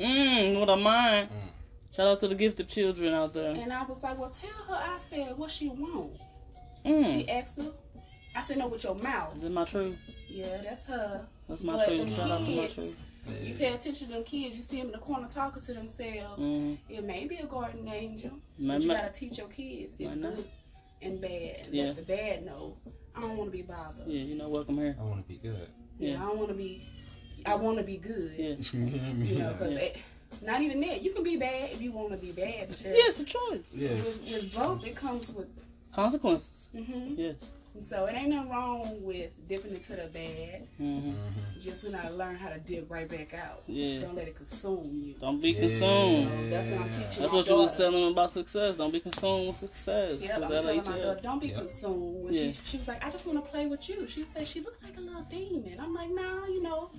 [0.00, 1.28] Mmm, what a mind.
[1.28, 1.94] Mm.
[1.94, 3.54] Shout out to the gifted children out there.
[3.54, 4.74] And I was like, Well, tell her.
[4.74, 6.12] I said, What she want?
[6.86, 7.04] Mm.
[7.04, 7.72] She asked her.
[8.34, 9.36] I said, No, with your mouth.
[9.36, 9.98] Is it my truth?
[10.30, 11.26] Yeah, that's her.
[11.48, 12.08] That's my But truth.
[12.08, 12.96] the Shout out to my truth.
[13.42, 14.56] You pay attention to them kids.
[14.56, 16.42] You see them in the corner talking to themselves.
[16.42, 16.78] Mm.
[16.88, 18.32] It may be a guardian angel.
[18.58, 19.94] My, But you gotta teach your kids.
[19.98, 20.48] It's Why good
[21.02, 21.66] and bad.
[21.66, 21.84] And Yeah.
[21.84, 22.76] let the bad know
[23.16, 24.06] I don't want to be bothered.
[24.06, 24.96] Yeah, you know, welcome here.
[24.98, 25.68] I want to be good.
[25.98, 26.28] Yeah, Yeah.
[26.28, 26.82] I want to be.
[27.46, 28.34] I want to be good.
[28.36, 28.54] Yeah.
[28.72, 29.88] You know, because Yeah.
[30.42, 31.02] not even that.
[31.02, 32.68] You can be bad if you want to be bad.
[32.70, 33.62] But Yeah, it's a choice.
[33.72, 34.18] Yes.
[34.18, 35.48] with, with both, it comes with.
[35.92, 36.68] Consequences.
[36.74, 37.36] hmm Yes.
[37.80, 40.68] So it ain't nothing wrong with dipping into the bad.
[40.78, 41.12] hmm
[41.60, 43.62] Just you gotta learn how to dip right back out.
[43.66, 44.00] Yeah.
[44.00, 45.14] Don't let it consume you.
[45.20, 45.60] Don't be Yeah.
[45.60, 46.30] consumed.
[46.30, 47.02] So that's what I'm teaching.
[47.20, 48.76] That's my what you was telling them about success.
[48.76, 50.22] Don't be consumed with success.
[50.22, 51.02] Yep, I'm telling my LHL.
[51.02, 51.56] daughter, don't be Yep.
[51.58, 52.24] consumed.
[52.24, 52.40] When Yeah.
[52.52, 54.06] she, she was like, I just want to play with you.
[54.06, 55.78] She said she looked like a little demon.
[55.80, 56.90] I'm like, nah, you know,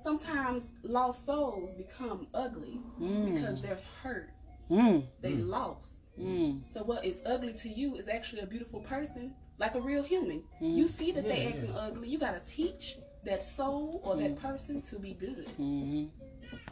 [0.00, 3.62] sometimes lost souls become ugly because Mm.
[3.62, 4.30] they're hurt.
[4.70, 5.04] Mm.
[5.22, 6.02] They lost.
[6.20, 6.60] Mm.
[6.70, 10.42] So what is ugly to you is actually a beautiful person, like a real human.
[10.62, 10.76] Mm.
[10.76, 11.80] You see that they acting yeah.
[11.80, 12.08] ugly.
[12.08, 14.18] You gotta teach that soul or Mm.
[14.20, 15.48] that person to be good.
[15.56, 16.04] hmm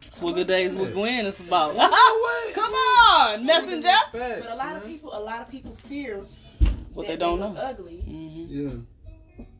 [0.01, 0.95] That's what good days with that.
[0.95, 1.75] Gwen is about.
[1.75, 2.53] You?
[2.55, 3.89] Come on, messenger.
[4.13, 6.21] Facts, But a lot of people, a lot of people fear
[6.95, 7.61] What that they don't look know.
[7.61, 8.71] ugly, hmm Yeah.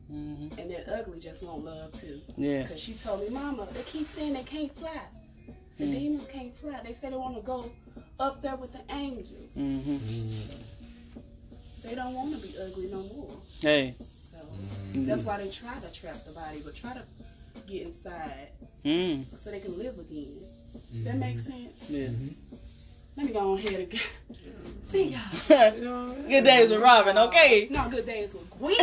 [0.09, 2.21] hmm and that ugly just won't love too.
[2.37, 2.63] Yeah.
[2.63, 5.01] Because she told me, Mama, they keep saying they can't fly.
[5.77, 5.91] The Mm.
[5.91, 6.79] demons can't fly.
[6.83, 7.69] They say they want to go
[8.19, 9.53] up there with the angels.
[9.53, 9.97] hmm
[11.87, 13.37] They don't want to be ugly no more.
[13.61, 13.93] Hey.
[13.99, 14.37] So
[14.93, 15.05] Mm.
[15.05, 17.03] that's why they try to trap the body, but try to
[17.67, 18.49] get inside
[18.85, 19.23] Mm.
[19.37, 20.37] so they can live again.
[21.03, 21.89] That makes sense.
[21.89, 22.09] Yeah.
[23.15, 24.01] Let me go on ahead and
[24.83, 25.15] see
[25.49, 26.13] y'all.
[26.27, 27.17] good days with Robin.
[27.17, 27.67] Okay.
[27.71, 28.75] No good days with Gwen.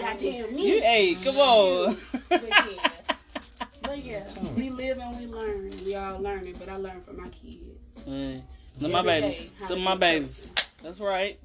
[0.00, 0.68] Goddamn me.
[0.76, 1.96] You, hey, come on.
[2.28, 2.90] But yeah.
[3.82, 4.24] But yeah,
[4.56, 5.72] we live and we learn.
[5.84, 7.58] We all learning, but I learn from my kids.
[8.04, 8.42] Hey.
[8.78, 9.52] Them my babies.
[9.60, 10.52] how Them to my babies.
[10.82, 11.38] That's right.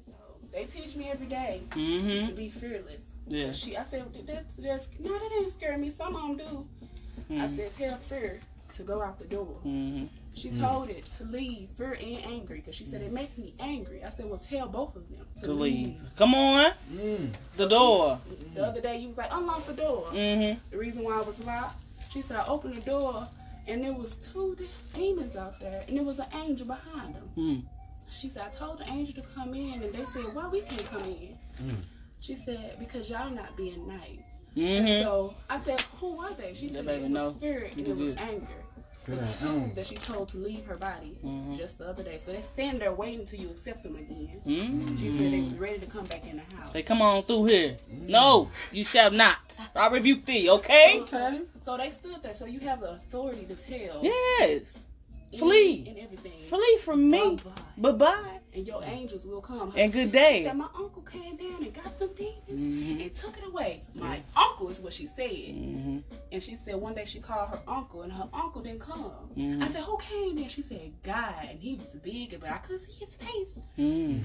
[0.56, 3.12] They teach me every day hmm to be fearless.
[3.28, 3.52] Yeah.
[3.52, 5.90] She, I said, that's, that's, no, that didn't scare me.
[5.90, 6.66] Some of them do.
[7.28, 7.56] I Mhm.
[7.56, 8.40] said, tell fear
[8.76, 9.44] to go out the door.
[9.62, 13.52] hmm She told it to leave, fear and angry, because she said it makes me
[13.60, 14.02] angry.
[14.02, 15.86] I said, well, tell both of them to, To leave.
[15.88, 16.02] leave.
[16.16, 16.72] Come on.
[16.90, 17.34] Mm.
[17.58, 18.18] The door.
[18.54, 20.06] The other day, you was like, unlock the door.
[20.08, 23.28] hmm The reason why it was locked, she said, I opened the door,
[23.68, 24.56] and there was two
[24.94, 27.28] demons out there, and there was an angel behind them.
[28.10, 30.86] She said, I told the angel to come in, and they said, why we can't
[30.86, 31.36] come in?
[31.62, 31.76] Mm.
[32.20, 34.24] She said, because y'all not being nice.
[34.54, 36.54] hmm So I said, who are they?
[36.54, 37.30] She That said, it was know.
[37.36, 38.18] spirit and it was good.
[38.18, 38.46] anger.
[39.04, 39.18] Good.
[39.18, 39.74] The two Mm.
[39.76, 41.56] that she told to leave her body Mhm.
[41.56, 42.18] just the other day.
[42.18, 44.40] So they stand there waiting till you accept them again.
[44.44, 46.72] mm She said they was ready to come back in the house.
[46.72, 47.76] They come on through here.
[47.88, 49.58] No, you shall not.
[49.76, 50.98] I rebuke thee, okay?
[51.02, 51.42] Okay.
[51.62, 52.34] So they stood there.
[52.34, 54.02] So you have the authority to tell.
[54.02, 54.78] Yes.
[55.36, 55.84] Flee.
[55.88, 56.40] And everything.
[56.42, 57.36] Flee from me.
[57.36, 57.92] Bye-bye.
[57.92, 58.40] Bye-bye.
[58.54, 59.72] And your angels will come.
[59.76, 60.44] And good day.
[60.44, 63.02] said, my uncle came down and got them demons Mhm.
[63.02, 63.82] and took it away.
[63.94, 65.28] My uncle is what she said.
[65.54, 65.98] hmm
[66.32, 69.12] And she said one day she called her uncle and her uncle didn't come.
[69.36, 69.62] Mhm.
[69.62, 70.48] I said, Who came then?
[70.48, 71.34] She said, God.
[71.50, 73.58] And he was big, but I couldn't see his face.
[73.78, 74.22] Mm.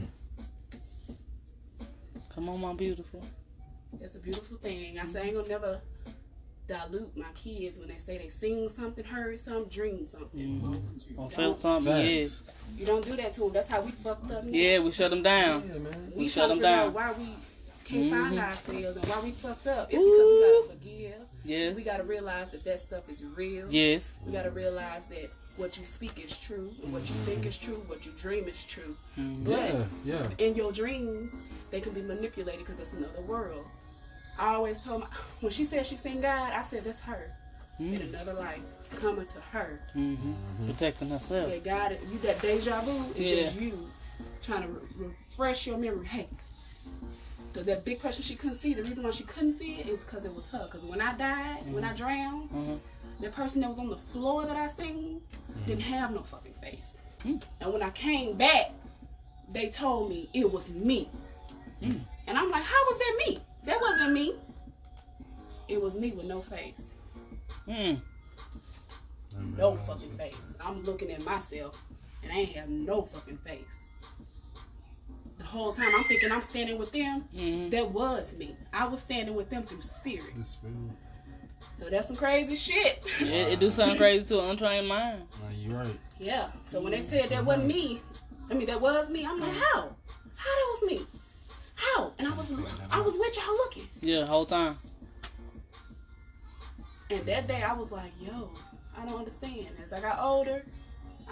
[2.34, 3.26] Come on, my beautiful.
[4.00, 4.98] That's a beautiful thing.
[4.98, 5.82] I said, I ain't gonna never
[6.68, 10.40] dilute my kids when they say they sing something, heard something, dream something.
[10.40, 11.18] Mhm.
[11.18, 12.20] Or felt something, yeah.
[12.24, 12.52] Facts.
[12.78, 13.54] You don't do that to them.
[13.54, 14.44] That's how we fucked up.
[14.46, 14.50] now.
[14.52, 15.68] Yeah, we shut them down.
[15.68, 16.12] Yeah, man.
[16.16, 16.80] We, we shut shut 'em them down.
[16.86, 16.94] down.
[16.94, 17.26] Why we
[17.86, 18.40] can't find Mhm.
[18.44, 19.92] ourselves and why we fucked up?
[19.92, 20.12] It's Ooh.
[20.12, 20.80] because we gotta
[21.20, 21.28] forgive.
[21.44, 21.76] Yes.
[21.76, 23.68] We gotta realize that that stuff is real.
[23.70, 24.20] Yes.
[24.26, 28.06] We gotta realize that what you speak is true, what you think is true, what
[28.06, 28.96] you dream is true.
[29.18, 29.44] Mhm.
[29.44, 30.30] But Yeah, yeah.
[30.38, 31.34] in your dreams,
[31.72, 33.66] they can be manipulated because it's another world.
[34.42, 35.08] I always told my
[35.40, 37.32] when she said she seen God, I said that's her
[37.80, 38.10] in Mm.
[38.10, 38.60] another life
[39.00, 39.80] coming to her.
[39.96, 40.36] Mhm.
[40.66, 41.50] Protecting herself.
[41.52, 43.44] Yeah, God, you that deja vu is Yeah.
[43.44, 43.90] just you
[44.42, 44.82] trying to re-
[45.30, 46.06] refresh your memory.
[46.08, 46.28] Hey,
[47.52, 50.04] because that big person she couldn't see, the reason why she couldn't see it is
[50.04, 50.64] because it was her.
[50.66, 52.80] Because when I died, when I drowned, Mhm.
[53.20, 55.22] the person that was on the floor that I seen
[55.68, 56.86] didn't have no fucking face.
[57.26, 57.42] Mm.
[57.62, 58.72] And when I came back,
[59.52, 61.10] they told me it was me.
[61.82, 62.00] Mm.
[62.28, 63.40] And I'm like, how was that me?
[63.66, 64.36] That wasn't me.
[65.68, 66.82] It was me with no face.
[67.68, 68.02] Mm.
[69.58, 70.36] No fucking face.
[70.60, 71.82] I'm looking at myself
[72.24, 73.78] and I ain't have no fucking face.
[75.38, 77.72] The whole time I'm thinking I'm standing with them, Mhm.
[77.72, 78.56] that was me.
[78.74, 80.36] I was standing with them through spirit.
[80.38, 80.76] The spirit.
[81.74, 83.04] So that's some crazy shit.
[83.22, 85.24] Yeah, it do sound crazy to an untrained mind.
[85.42, 86.00] Nah, you right.
[86.20, 86.52] Yeah.
[86.70, 88.02] So when they said that wasn't me,
[88.50, 89.26] I mean that was me.
[89.26, 89.96] I'm like, how?
[90.36, 91.06] How that was me?
[91.82, 92.12] How?
[92.20, 92.52] And I was,
[92.92, 93.88] I was with y'all looking.
[94.02, 94.78] Yeah, whole time.
[97.10, 98.50] And that day I was like, yo,
[98.98, 99.68] I don't understand.
[99.84, 100.64] As I got older,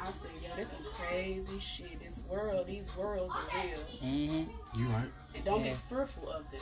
[0.02, 2.00] I said, yo, this some crazy shit.
[2.04, 3.80] This world, these worlds are real.
[4.04, 4.80] Mm-hmm.
[4.80, 5.06] You right.
[5.36, 5.72] And don't Yeah.
[5.74, 6.62] be fearful of them.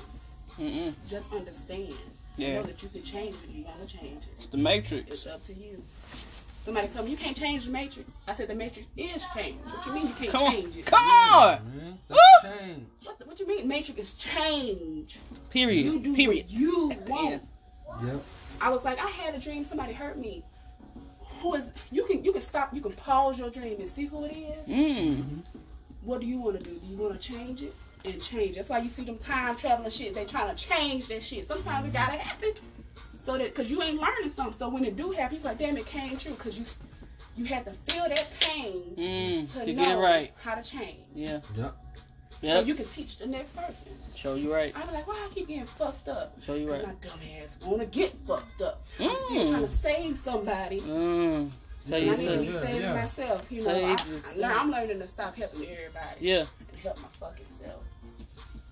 [0.60, 0.94] Mm-mm.
[1.10, 1.94] Just understand.
[2.36, 2.56] Yeah.
[2.56, 4.30] Know that you can change it if you want to change it.
[4.38, 5.10] It's the Matrix.
[5.10, 5.82] It's up to you.
[6.68, 8.10] Somebody told me you can't change the matrix.
[8.28, 9.60] I said the matrix is changed.
[9.64, 10.86] What you mean you can't Come on, change it?
[10.86, 11.60] come on.
[11.78, 12.20] Man, that's
[12.60, 12.86] change.
[13.06, 15.18] What, the- what you mean matrix is change?
[15.50, 15.86] Period.
[15.86, 16.44] You do Period.
[16.44, 17.42] what you want.
[18.04, 18.22] Yep.
[18.60, 20.44] I was like, I had a dream somebody hurt me.
[21.40, 24.26] Who is you can you can stop you can pause your dream and see who
[24.26, 24.68] it is.
[24.68, 25.24] Mm.
[26.02, 26.72] What do you want to do?
[26.78, 28.58] Do you want to change it and change?
[28.58, 30.14] That's why you see them time traveling shit.
[30.14, 31.48] They trying to change that shit.
[31.48, 32.52] Sometimes it gotta happen
[33.28, 34.54] so that because you ain't learning something.
[34.58, 36.66] So when it do happen, you're like, damn, it came true because you
[37.36, 39.52] you had to feel that pain Mm.
[39.54, 40.32] to, To know get it right.
[40.42, 40.98] how to change.
[41.14, 41.40] Yeah.
[41.56, 41.76] Yep.
[42.42, 43.92] So you can teach the next person.
[44.16, 44.72] Show you right.
[44.76, 46.42] I'm like, why I keep getting fucked up?
[46.42, 46.88] Show you Cause right.
[46.88, 48.84] my dumb ass wanna get fucked up.
[49.00, 49.50] I'm still Mm.
[49.52, 50.82] trying to save somebody.
[50.82, 51.52] Mm.
[51.80, 52.40] Say And I need to yourself.
[52.42, 52.94] be Yeah, saving yeah.
[53.02, 53.52] myself.
[53.52, 54.38] You know, Save I, I yourself.
[54.38, 56.46] learn, I'm learning to stop helping everybody Yeah.
[56.72, 57.82] and help my fucking self.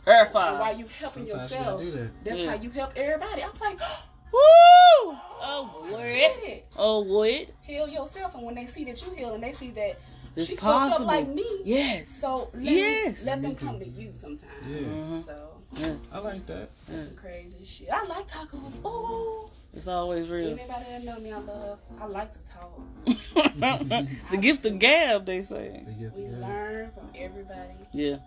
[0.05, 0.59] Verify.
[0.59, 2.23] while you helping Sometimes you yourself, gotta do that.
[2.25, 2.49] that's Yeah.
[2.49, 3.41] how you help everybody.
[3.43, 3.79] I was like,
[4.35, 5.15] Woo!
[5.47, 6.63] Oh, I what?
[6.77, 7.47] Oh, what?
[7.61, 9.99] Heal yourself, and when they see that you heal, and they see that
[10.35, 12.09] It's she fucked up like me, Yes.
[12.09, 13.25] so let, Yes.
[13.25, 14.51] let them come to you sometimes.
[14.67, 15.21] Yeah.
[15.23, 15.95] So Yeah.
[16.11, 16.69] I like that.
[16.85, 17.07] that's Yeah.
[17.07, 17.89] some crazy shit.
[17.91, 19.49] I like talking with oh.
[19.73, 20.51] It's always real.
[20.51, 21.79] Anybody that know me, I love.
[21.99, 22.79] I like to talk.
[24.31, 25.83] the gift of gab, they say.
[25.85, 26.41] They get We together.
[26.41, 27.73] learn from everybody.
[27.93, 28.17] Yeah.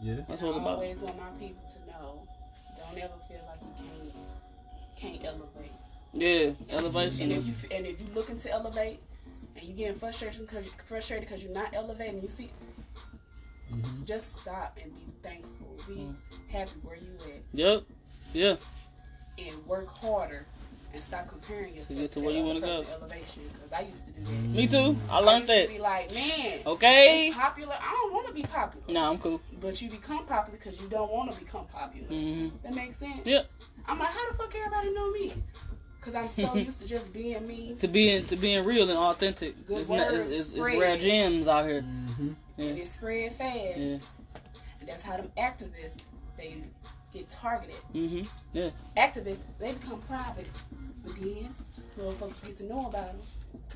[0.00, 0.16] Yeah.
[0.28, 0.74] That's what I it's about.
[0.74, 2.22] always want my people to know.
[2.76, 3.99] Don't ever feel like you can't
[5.00, 5.72] can't elevate.
[6.12, 6.50] Yeah.
[6.70, 7.30] Elevation.
[7.30, 9.00] And if you and if you looking to elevate,
[9.56, 12.50] and you getting frustrated because frustrated because you're not elevating, you see,
[13.72, 14.04] Mhm.
[14.04, 15.76] just stop and be thankful.
[15.86, 16.14] Be Mm.
[16.50, 17.82] happy where you at, Yep.
[18.34, 18.56] Yeah.
[19.38, 20.46] and work harder.
[20.92, 22.82] And stop comparing yourself to get to where you wanna go.
[22.82, 24.42] person's Elevation, because I used to do that.
[24.58, 24.98] Me too.
[25.08, 25.68] I I learned to that.
[25.68, 27.30] be like, man, Okay.
[27.32, 27.74] popular.
[27.80, 28.84] I don't want to be popular.
[28.88, 29.40] Nah, I'm cool.
[29.60, 32.08] But you become popular because you don't want to become popular.
[32.08, 33.24] hmm That makes sense.
[33.24, 33.48] Yep.
[33.90, 35.32] I'm like, how the fuck everybody know me?
[35.98, 37.74] Because I'm so used to just being me.
[37.80, 39.66] To being to being real and authentic.
[39.66, 41.82] Good It's, not, it's, words it's, it's rare gems out here.
[41.82, 42.34] Mhm.
[42.56, 42.66] Yeah.
[42.66, 43.78] And it spread fast.
[43.78, 43.98] Yeah.
[44.78, 46.04] And that's how them activists,
[46.38, 46.54] they
[47.12, 47.74] get targeted.
[47.92, 48.22] hmm
[48.52, 48.70] Yeah.
[48.96, 50.46] Activists, they become private.
[51.04, 51.54] But then,
[51.96, 53.20] little folks get to know about them.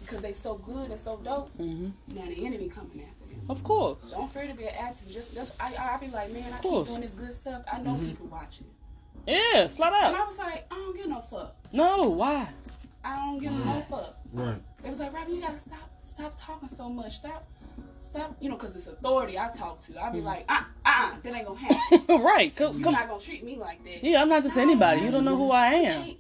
[0.01, 3.45] Because they so good and so dope, hmm now the enemy coming after them.
[3.49, 4.13] Of course.
[4.13, 5.13] Don't fear to be an activist.
[5.13, 7.63] Just, that's, I, I be like, man, I keep doing this good stuff.
[7.71, 8.07] I know Mhm.
[8.07, 8.67] people watching.
[9.27, 9.67] Yeah.
[9.69, 10.13] Flat out.
[10.15, 10.17] And.
[10.17, 11.55] I was like, I don't give no fuck.
[11.73, 12.01] No.
[12.11, 12.49] Why?
[13.05, 14.17] I don't give no fuck.
[14.33, 14.57] Right.
[14.85, 17.17] It was like, Robin, you gotta stop, stop talking so much.
[17.19, 17.47] Stop,
[18.01, 18.37] stop.
[18.41, 20.03] You know, cause it's authority I talk to.
[20.03, 20.25] I'd be Mhm.
[20.25, 22.23] like, ah, uh, that ain't gonna happen.
[22.23, 22.55] right.
[22.55, 22.95] Come, You're come.
[22.95, 24.03] not gonna treat me like that.
[24.05, 24.21] Yeah.
[24.23, 25.03] I'm not just anybody.
[25.03, 26.05] You don't know who I am.
[26.05, 26.19] can't-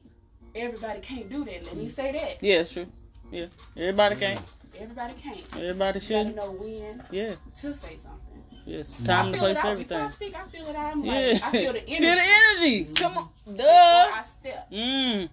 [0.57, 1.65] Everybody can't do that.
[1.65, 2.43] Let me say that.
[2.43, 2.87] Yeah, it's true.
[3.33, 3.47] Yeah.
[3.77, 4.41] Everybody can't.
[4.79, 5.41] Everybody can't.
[5.57, 6.37] Everybody You gotta should.
[6.37, 7.35] know when Yeah.
[7.61, 8.21] to say something.
[8.67, 8.95] Yes.
[9.05, 9.79] Time and place it for out.
[9.79, 10.09] Before I everything.
[10.09, 10.77] speak, I feel it.
[10.77, 11.13] I'm Yeah.
[11.13, 11.99] like, I feel the energy.
[12.05, 12.85] Feel the energy.
[12.95, 13.29] Come on.
[13.45, 14.11] Before Duh.
[14.15, 14.71] I step.
[14.73, 15.29] Mm.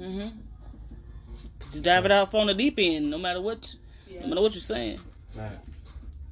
[0.00, 0.32] Mhm.
[1.74, 3.74] You dive it out from the deep end, no matter what,
[4.08, 4.20] yeah.
[4.22, 4.98] no matter what you're saying.
[5.34, 5.90] Facts.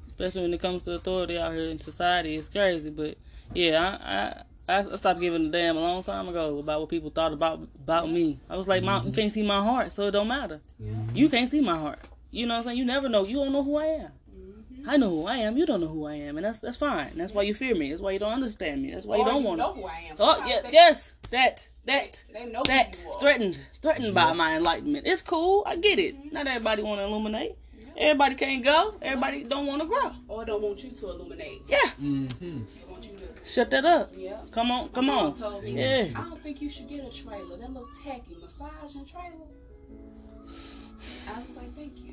[0.09, 2.89] Especially when it comes to authority out here in society, it's crazy.
[2.89, 3.17] But
[3.53, 7.09] yeah, I I, I stopped giving a damn a long time ago about what people
[7.11, 8.39] thought about about me.
[8.49, 10.61] I was like, my, you can't see my heart, so it don't matter.
[10.81, 11.15] Mhm.
[11.15, 11.99] You can't see my heart.
[12.31, 12.77] You know what I'm saying?
[12.79, 13.25] You never know.
[13.25, 14.11] You don't know who I am.
[14.87, 15.57] I know who I am.
[15.57, 17.11] You don't know who I am, and that's that's fine.
[17.15, 17.89] That's why you fear me.
[17.89, 18.91] That's why you don't understand me.
[18.91, 19.79] That's why you don't want to know to.
[19.81, 20.15] who I am.
[20.19, 23.19] Oh yeah, they- yes, that that They know that who you are.
[23.19, 24.37] threatened threatened by mm-hmm.
[24.37, 25.07] my enlightenment.
[25.07, 25.63] It's cool.
[25.65, 26.15] I get it.
[26.17, 26.33] Mm-hmm.
[26.35, 27.55] Not everybody want to illuminate.
[27.97, 28.91] Everybody can't go.
[28.91, 29.03] Mm-hmm.
[29.03, 30.11] Everybody don't want to grow.
[30.27, 31.61] Or don't want you to illuminate.
[31.67, 32.29] Yeah, Mhm.
[32.39, 33.23] They want you to.
[33.45, 34.11] shut that up.
[34.15, 34.37] Yeah.
[34.51, 35.33] Come on, come on.
[35.33, 36.07] Told me, Yeah.
[36.15, 37.55] I don't think you should get a trailer.
[37.57, 39.47] That little tacky massaging trailer.
[41.27, 42.04] I was like, thank you.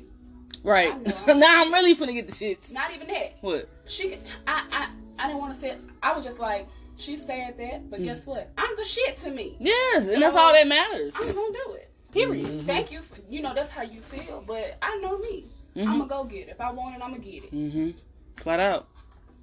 [0.63, 0.93] Right.
[1.27, 2.71] Now I'm really finna get the shits.
[2.71, 3.37] Not even that.
[3.41, 3.67] What?
[3.87, 4.15] She,
[4.47, 5.69] I, I, I didn't want to say.
[5.71, 5.81] It.
[6.01, 8.49] I was just like, she said that, but guess what?
[8.57, 9.55] I'm the shit to me.
[9.59, 11.13] Yes, and that's all that matters.
[11.15, 11.89] I'm gonna do it.
[12.11, 12.45] Period.
[12.47, 12.63] Mhm.
[12.65, 13.01] Thank you.
[13.01, 15.43] For, you know that's how you feel, but I know me.
[15.75, 15.97] I'm Mhm.
[15.99, 16.51] gonna go get it.
[16.51, 17.53] If I want it, I'm gonna get it.
[17.53, 17.89] Mm-hmm.
[18.37, 18.87] Flat out.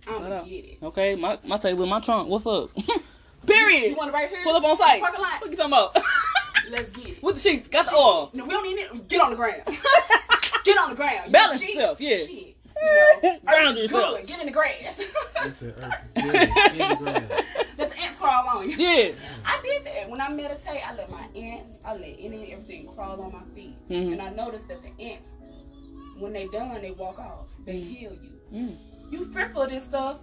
[0.06, 0.48] I'm Flat gonna out.
[0.48, 0.78] get it.
[0.82, 2.28] Okay, my my table my trunk.
[2.28, 2.70] What's up?
[3.46, 3.90] Period.
[3.90, 4.40] You want it right here?
[4.44, 5.00] Pull up on site.
[5.00, 5.40] Parking lot.
[5.40, 5.96] What you talking about?
[6.70, 7.22] Let's get it.
[7.22, 7.68] With the sheets.
[7.68, 8.30] Got the oil.
[8.34, 9.08] No, we don't need it.
[9.08, 9.62] Get on the ground.
[10.64, 11.26] Get on the ground.
[11.26, 12.16] You Balance know, yourself, yeah.
[12.16, 12.30] Shit.
[12.32, 12.54] You
[13.22, 14.16] know, Ground yourself.
[14.18, 14.26] Good.
[14.26, 15.12] Get in the grass.
[15.34, 15.74] That's it.
[15.82, 16.34] Earth is good.
[16.34, 16.94] In the
[17.28, 17.30] grass.
[17.78, 18.76] let the ants crawl on you.
[18.76, 19.12] Yeah.
[19.44, 20.08] I did that.
[20.08, 23.42] When I meditate, I let my ants, I let any and everything crawl on my
[23.54, 23.76] feet.
[23.88, 24.12] Mhm.
[24.12, 25.28] And I noticed that the ants,
[26.18, 27.46] when they done, they walk off.
[27.66, 28.32] They heal you.
[28.52, 28.76] Mm.
[29.10, 30.18] You fearful of this stuff,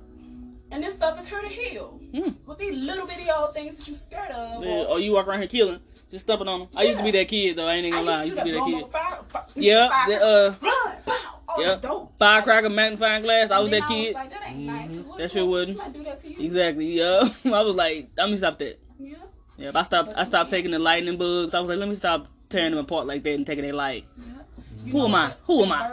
[0.71, 1.99] and this stuff is here to heal.
[2.13, 2.35] Mm.
[2.47, 4.63] With these little bitty old things that you scared of.
[4.63, 4.71] Yeah.
[4.71, 5.79] or- Oh, you walk around here killing,
[6.09, 6.69] just stepping on them.
[6.75, 7.67] I used to be that kid though.
[7.67, 8.21] I ain't even gonna lie.
[8.21, 8.87] I used to be that kid.
[8.91, 9.89] fire, fire, Yeah.
[9.89, 11.17] fire- The, uh, run.
[11.49, 11.81] Oh, Yep.
[11.81, 12.11] dope.
[12.19, 13.51] firecracker, magnifying glass.
[13.51, 14.13] I was that kid.
[14.13, 14.91] like, that ain't nice.
[14.91, 15.17] Mhm.
[15.17, 15.77] That if shit wouldn't.
[15.77, 16.45] Somebody do that to you?
[16.45, 16.85] Exactly.
[16.93, 17.23] Yeah.
[17.45, 18.79] I was like, let me stop that.
[18.99, 19.15] Yeah.
[19.57, 19.71] Yeah.
[19.73, 20.13] I stopped.
[20.17, 21.53] I stopped taking the lightning bugs.
[21.55, 24.05] I was like, let me stop tearing them apart like that and taking their light.
[24.17, 24.91] Yeah.
[24.91, 25.33] Who am I?
[25.45, 25.87] Who am I?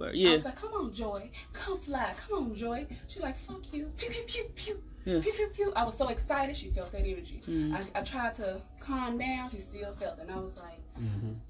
[0.00, 0.32] Bird in there.
[0.32, 0.32] What bird?
[0.32, 1.30] I was like, come on, Joy.
[1.52, 2.14] Come fly.
[2.28, 2.86] Come on, Joy.
[3.06, 3.90] She like, fuck you.
[3.96, 4.82] Pew, pew, pew, pew.
[5.04, 5.20] Yeah.
[5.22, 5.72] Pew, pew, pew.
[5.76, 6.56] I was so excited.
[6.56, 7.40] She felt that energy.
[7.46, 7.74] Mhm.
[7.74, 9.50] I, I tried to calm down.
[9.50, 10.22] She still felt it.
[10.22, 10.78] And I was like,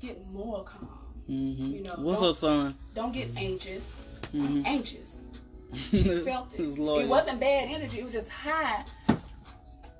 [0.00, 0.88] get more calm.
[1.26, 2.74] hmm You know, What's up, son?
[2.94, 3.84] Don't get anxious.
[4.34, 5.16] I'm anxious.
[5.90, 6.60] She felt it.
[6.78, 8.00] It wasn't bad energy.
[8.00, 8.84] It was just high.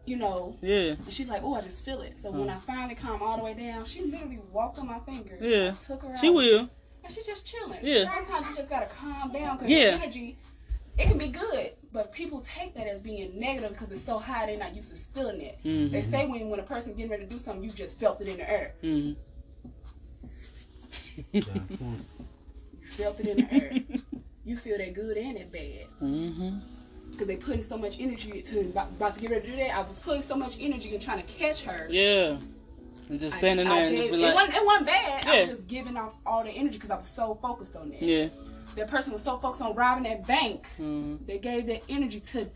[0.06, 0.94] You know, Yeah.
[1.04, 2.18] and she's like, oh, I just feel it.
[2.18, 5.36] So when I finally calmed all the way down, she literally walked on my finger.
[5.40, 5.72] Yeah.
[5.72, 6.68] I took her She will.
[7.04, 7.80] And she's just chilling.
[7.82, 8.10] Yeah.
[8.10, 9.78] Sometimes you just gotta calm down because Yeah.
[9.78, 10.36] your energy,
[10.98, 14.46] it can be good, but people take that as being negative because it's so high
[14.46, 15.58] they're not used to feeling it.
[15.64, 15.90] Mhm.
[15.90, 18.28] They say when when a person getting ready to do something, you just felt it
[18.28, 18.74] in the air.
[18.82, 19.12] hmm
[21.32, 21.42] You
[22.96, 23.72] felt it in the air.
[24.44, 25.86] You feel that good and that bad.
[26.02, 26.58] Mm-hmm
[27.12, 29.74] Because they putting so much energy to about, about to get ready to do that.
[29.76, 31.86] I was putting so much energy in trying to catch her.
[31.90, 32.36] Yeah.
[33.10, 35.26] And just standing I there and just gave- be it, wasn't, it wasn't bad.
[35.26, 38.00] I was just giving off all the energy because I was so focused on that.
[38.02, 38.28] yeah.
[38.76, 40.64] That person was so focused on robbing that bank.
[40.76, 42.48] hmm They gave that energy to,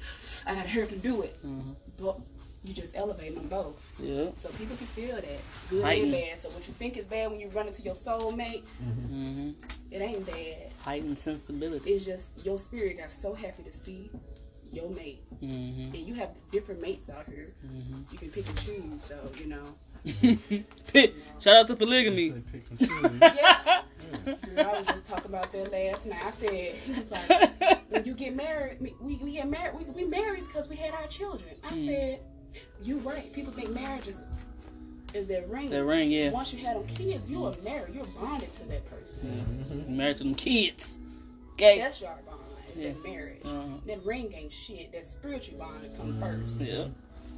[0.46, 1.36] I gotta hurry up and do it.
[1.42, 2.18] hmm But
[2.62, 3.82] you just elevate them both.
[3.98, 4.26] Yeah.
[4.38, 5.24] So people can feel that.
[5.70, 6.04] Good Heighten.
[6.04, 6.38] and bad.
[6.38, 9.50] So what you think is bad when you run into your soulmate, hmm
[9.90, 10.70] it ain't bad.
[10.82, 11.90] Heightened sensibility.
[11.90, 14.08] It's just your spirit got so happy to see
[14.72, 15.20] your mate.
[15.40, 15.46] hmm
[15.92, 17.48] And you have different mates out here.
[17.60, 19.74] hmm You can pick and choose though, you know.
[21.40, 22.34] Shout out to polygamy.
[22.80, 23.82] Yeah.
[24.54, 26.20] Girl, I was just talking about that last night.
[26.24, 29.74] I said he was like, when you get married, we, we get married.
[29.78, 31.50] We, we married because we had our children.
[31.64, 31.86] I Mm.
[31.86, 32.20] said,
[32.82, 33.32] you right.
[33.32, 34.20] People think marriage is
[35.14, 35.70] is that ring.
[35.70, 36.30] That ring, yeah.
[36.30, 37.94] Once you had them kids, you are married.
[37.94, 39.84] You're bonded to that person.
[39.96, 40.98] Married to them kids.
[41.54, 41.78] Okay.
[41.78, 42.40] That's your bond.
[42.76, 42.88] Is Yeah.
[42.92, 43.40] that marriage.
[43.44, 43.62] Uh-huh.
[43.86, 44.92] That ring ain't shit.
[44.92, 46.60] That spiritual bond that come first.
[46.60, 46.86] Yeah.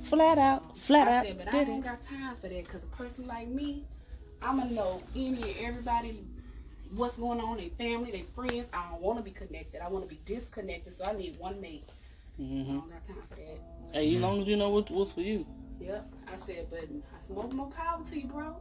[0.09, 0.79] Flat out.
[0.79, 1.27] Flat I out.
[1.27, 1.85] said, but I Did ain't it.
[1.85, 3.85] got time for that because a person like me,
[4.43, 6.25] I'ma know any and everybody
[6.95, 8.67] what's going on, their family, their friends.
[8.73, 9.81] I don't want to be connected.
[9.83, 10.93] I want to be disconnected.
[10.93, 11.91] So I need one mate.
[12.39, 13.61] I hmm don't got time for that.
[13.93, 15.47] Hey, as long as you know what, what's for you.
[15.81, 16.07] Yep.
[16.33, 18.57] I said, but I said, more, more power to you, bro.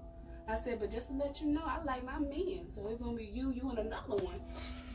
[0.48, 2.66] I said, but just to let you know, I like my men.
[2.70, 4.40] So it's gonna be you, you, and another one.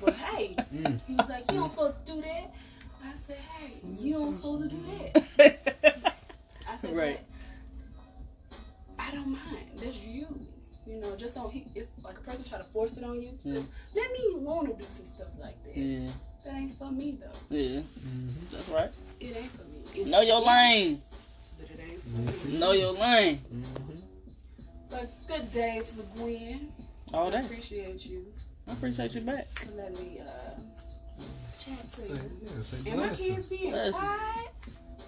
[0.00, 1.00] But hey, Mm.
[1.06, 2.52] he's like, you don't supposed to do that.
[3.02, 5.14] I said, hey, you don't supposed to do that.
[6.82, 7.20] I said, Right.
[8.48, 8.58] but
[8.98, 9.66] I don't mind.
[9.76, 10.26] That's you.
[10.86, 11.52] You know, just don't.
[11.52, 13.38] He, it's like a person try to force it on you.
[13.44, 13.54] Yeah.
[13.54, 15.76] Just Let me want to do some stuff like that.
[15.76, 16.10] yeah.
[16.44, 17.54] That ain't for me though.
[17.56, 17.80] Yeah.
[17.80, 18.56] Mm-hmm.
[18.56, 18.90] That's right.
[19.20, 19.82] It ain't for me.
[20.02, 21.02] It's Know your for you, lane.
[21.60, 22.52] But it ain't for mm-hmm.
[22.52, 22.58] me.
[22.58, 23.40] Know your lane.
[23.54, 24.00] Mm-hmm.
[24.90, 26.72] But good day to the Gwen.
[27.12, 27.40] All I day.
[27.40, 28.26] appreciate you
[28.68, 29.46] I appreciate you back.
[29.76, 30.60] Let me uh,
[31.58, 32.30] chat to Say, you.
[32.54, 33.36] yeah, say And my blessings.
[33.36, 34.04] kids being Blessings.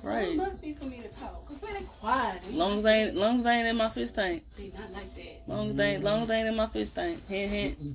[0.02, 0.04] Quiet.
[0.04, 0.36] So it Right.
[0.36, 1.46] must be for me to talk.
[1.46, 3.88] Cause when they quiet, they, Long as they ain't, long as they ain't in my
[3.88, 4.42] fish tank.
[4.56, 5.48] they not like that.
[5.48, 7.26] Long as they ain't, long as they ain't in my fish tank.
[7.28, 7.78] Hint, hint.
[7.80, 7.94] You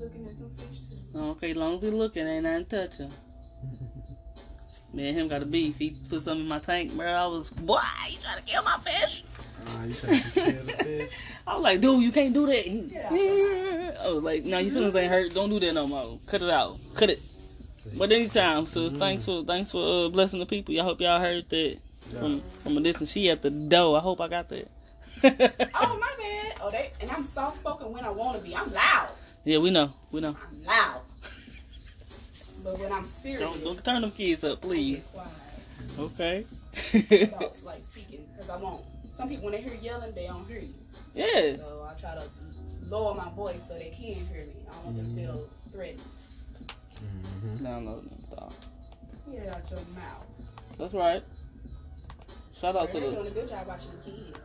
[0.00, 1.18] looking at them fish too.
[1.18, 3.06] Okay, long as he looking, ain't nothing touching.
[3.06, 3.12] him.
[4.92, 5.76] Me and him got a beef.
[5.78, 7.06] He put something in my tank, bro.
[7.06, 7.78] I was, boy,
[8.10, 9.22] you trying to kill my fish?
[9.68, 11.12] Ah, you trying to kill the fish?
[11.46, 12.64] I was like, dude, you can't do that.
[12.64, 15.34] He, Get I was like, no, your feelings ain't hurt.
[15.34, 16.18] Don't do that no more.
[16.26, 16.78] Cut it out.
[16.94, 17.20] Cut it.
[17.78, 18.92] Say, But anytime, sis.
[18.92, 20.74] Thanks for thanks for uh, blessing the people.
[20.74, 21.78] Y'all hope y'all heard that
[22.18, 23.10] from from a distance.
[23.10, 23.96] She at the door.
[23.96, 24.68] I hope I got that.
[25.74, 26.54] Oh my bad.
[26.60, 28.54] Oh, they and I'm soft spoken when I want to be.
[28.54, 29.10] I'm loud.
[29.44, 29.92] yeah, we know.
[30.10, 30.36] We know.
[30.40, 31.02] I'm loud.
[32.64, 35.06] But when I'm serious, Don't don't turn them kids up, please.
[35.06, 35.30] get quiet
[35.98, 36.44] Okay.
[37.32, 38.84] about like speaking because I won't.
[39.16, 40.74] Some people when they hear yelling, they don't hear you.
[41.14, 41.56] yeah.
[41.56, 42.24] So I try to
[42.88, 44.52] lower my voice so they can hear me.
[44.70, 46.02] I don't want them to feel threatened.
[47.00, 47.60] Mhm.
[47.60, 48.52] No, no, no, stop.
[49.30, 50.26] Get it out your mouth.
[50.78, 51.22] That's right.
[52.52, 54.38] Shout out to They're doing a good job watching the kids.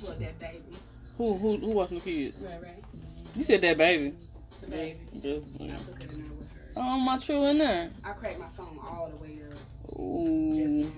[0.00, 0.76] What that baby?
[1.16, 2.44] who who who watching the kids.
[2.44, 2.84] Right, right.
[3.34, 4.14] You said that baby.
[4.60, 4.98] The baby.
[5.20, 6.72] Just I took it in there with her.
[6.76, 7.90] oh my true in there.
[8.04, 10.84] I cracked my phone all the way up just Ooh.
[10.84, 10.90] now.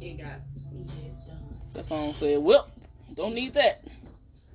[0.00, 1.36] It got yeah, it's done.
[1.72, 2.68] The phone said, "Well,
[3.14, 3.84] don't need that.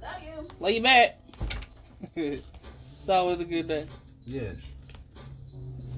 [0.01, 0.47] Love you.
[0.59, 1.19] Lay you back."
[2.15, 3.85] it's always a good day.
[4.25, 4.55] Yes.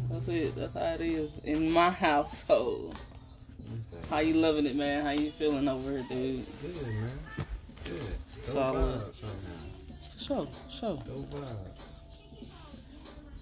[0.09, 0.55] That's it.
[0.55, 2.95] That's how it is in my household.
[3.93, 4.07] Okay.
[4.09, 5.03] How you loving it, man?
[5.03, 6.45] How you feeling over here, dude?
[6.61, 7.11] Good, man.
[7.83, 7.99] Good.
[8.35, 9.01] Dope Solid.
[9.01, 10.09] vibes right now.
[10.13, 10.97] For sure, for sure.
[11.05, 11.99] Dope vibes.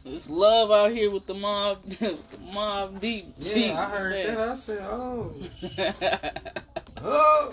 [0.06, 3.74] It's love out here with the mob, with the mob deep, Yeah, deep.
[3.76, 4.36] I heard man.
[4.36, 4.50] that.
[4.50, 5.34] I said, oh.
[7.06, 7.52] Oh!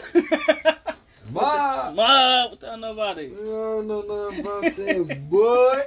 [1.33, 3.23] mob, mob without nobody.
[3.29, 5.83] You don't know nothing about that, boy.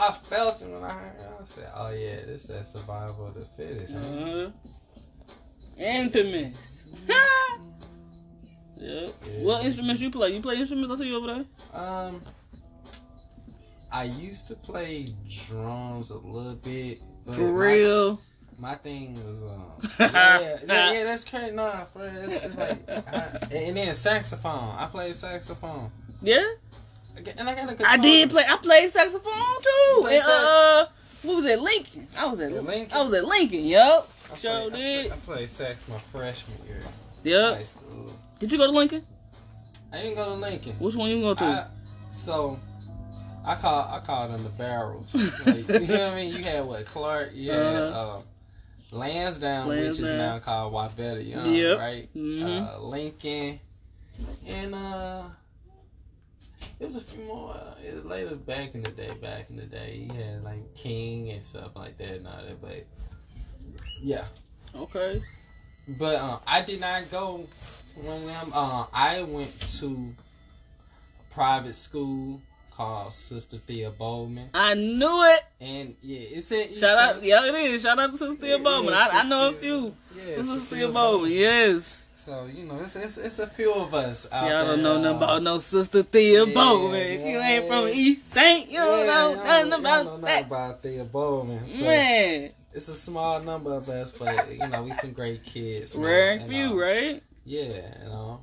[0.00, 1.26] I felt it when I heard it.
[1.40, 4.00] I said, oh, yeah, this that survival of the fittest, huh?
[4.00, 4.50] Uh-huh.
[5.78, 6.86] Infamous.
[8.82, 9.08] Yeah.
[9.26, 9.42] Yeah.
[9.42, 10.30] What instruments you play?
[10.30, 10.90] You play instruments?
[10.90, 11.44] I see you over there.
[11.78, 12.22] Um,
[13.92, 17.02] I used to play drums a little bit.
[17.30, 18.22] For real.
[18.58, 19.72] My, thing was um.
[20.00, 21.54] Yeah, yeah, yeah, that's crazy.
[21.54, 24.74] Nah, for it's, it's like, I, and then saxophone.
[24.78, 25.90] I play saxophone.
[26.22, 26.46] Yeah.
[27.28, 27.86] I And I got a guitar.
[27.92, 28.44] I did play.
[28.48, 29.98] I played saxophone too.
[30.02, 30.86] play And, uh,
[31.22, 31.60] what was it?
[31.60, 32.06] Lincoln.
[32.18, 32.96] I was at At Lincoln?
[32.96, 33.64] I was at Lincoln.
[33.64, 34.08] Yup.
[34.32, 34.72] I Sure I did.
[34.72, 36.82] played, I played sax my freshman year.
[37.24, 37.56] Yup.
[37.56, 38.12] High school.
[38.38, 39.04] Did you go to Lincoln?
[39.92, 40.72] I didn't go to Lincoln.
[40.78, 41.44] Which one you go to?
[41.44, 41.66] I,
[42.10, 42.58] so
[43.44, 45.12] I call I call them the barrels.
[45.44, 46.32] Like, you know what I mean?
[46.34, 48.18] You had what Clark, yeah, had Uh-huh.
[48.18, 51.78] uh, Lansdowne, which is now called Wyvetter Younge, Yep.
[51.78, 52.08] right?
[52.14, 52.74] Mhm.
[52.74, 53.60] Uh, Lincoln,
[54.46, 55.22] and uh,
[56.80, 57.50] it was a few more.
[57.54, 59.10] Uh, it was later back in the day.
[59.20, 62.60] Back in the day, you had like King and stuff like that and all that.
[62.60, 62.86] But
[64.02, 64.24] yeah,
[64.74, 65.22] okay.
[65.86, 67.46] but uh, I did not go
[67.96, 68.52] one of them.
[68.54, 70.14] Uh, I went to
[71.20, 75.40] a private school called Sister Thea Bowman, I knew it.
[75.60, 77.82] and yeah, it's a Shout out, yeah, it is.
[77.82, 78.94] Shout out to Sister Thea Yeah, Bowman.
[78.94, 79.94] yeah, I, I know a few.
[80.16, 81.30] Yeah, Sister Sister Thea Bowman.
[81.30, 82.04] Yes.
[82.20, 85.14] So you know, it's it's, it's a few of us out Y'all don't know nothing
[85.14, 87.00] uh, about no Sister Thea yeah, Bowman.
[87.00, 87.88] If you ain't from.
[87.88, 90.44] East Saint, you don't know nothing about know that.
[90.44, 91.66] about Thea Bowman.
[91.66, 95.96] So Man, it's a small number of us, but you know, we some great kids.
[95.96, 97.22] rare and few, uh, right?
[97.46, 97.62] Yeah,
[98.02, 98.40] you know.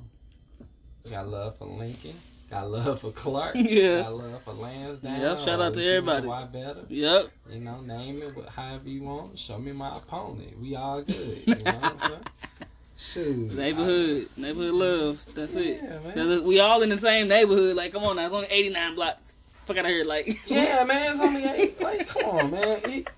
[1.08, 2.14] Got love for Lincoln.
[2.50, 3.54] Got love for Clark.
[3.54, 4.02] Yeah.
[4.02, 5.20] Got love for Lansdowne.
[5.20, 6.26] Yeah, shout out to or, you know, everybody.
[6.26, 6.84] Wyvetter?
[6.88, 7.28] Yep.
[7.50, 9.38] You know, name it however you want.
[9.38, 10.58] Show me my opponent.
[10.58, 11.42] We all good.
[11.46, 12.20] You know what I'm saying?
[12.98, 13.52] Shoot.
[13.54, 15.24] Neighborhood, neighborhood love.
[15.34, 15.80] That's it.
[15.82, 16.14] Yeah, man.
[16.14, 17.76] 'Cause we all in the same neighborhood.
[17.76, 19.34] Like, come on now, it's only 89 blocks.
[19.66, 20.36] Fuck out of here, like.
[20.46, 21.12] Yeah, man.
[21.12, 21.80] It's only eight.
[21.80, 22.78] Like, come on, man.
[22.84, 23.08] It,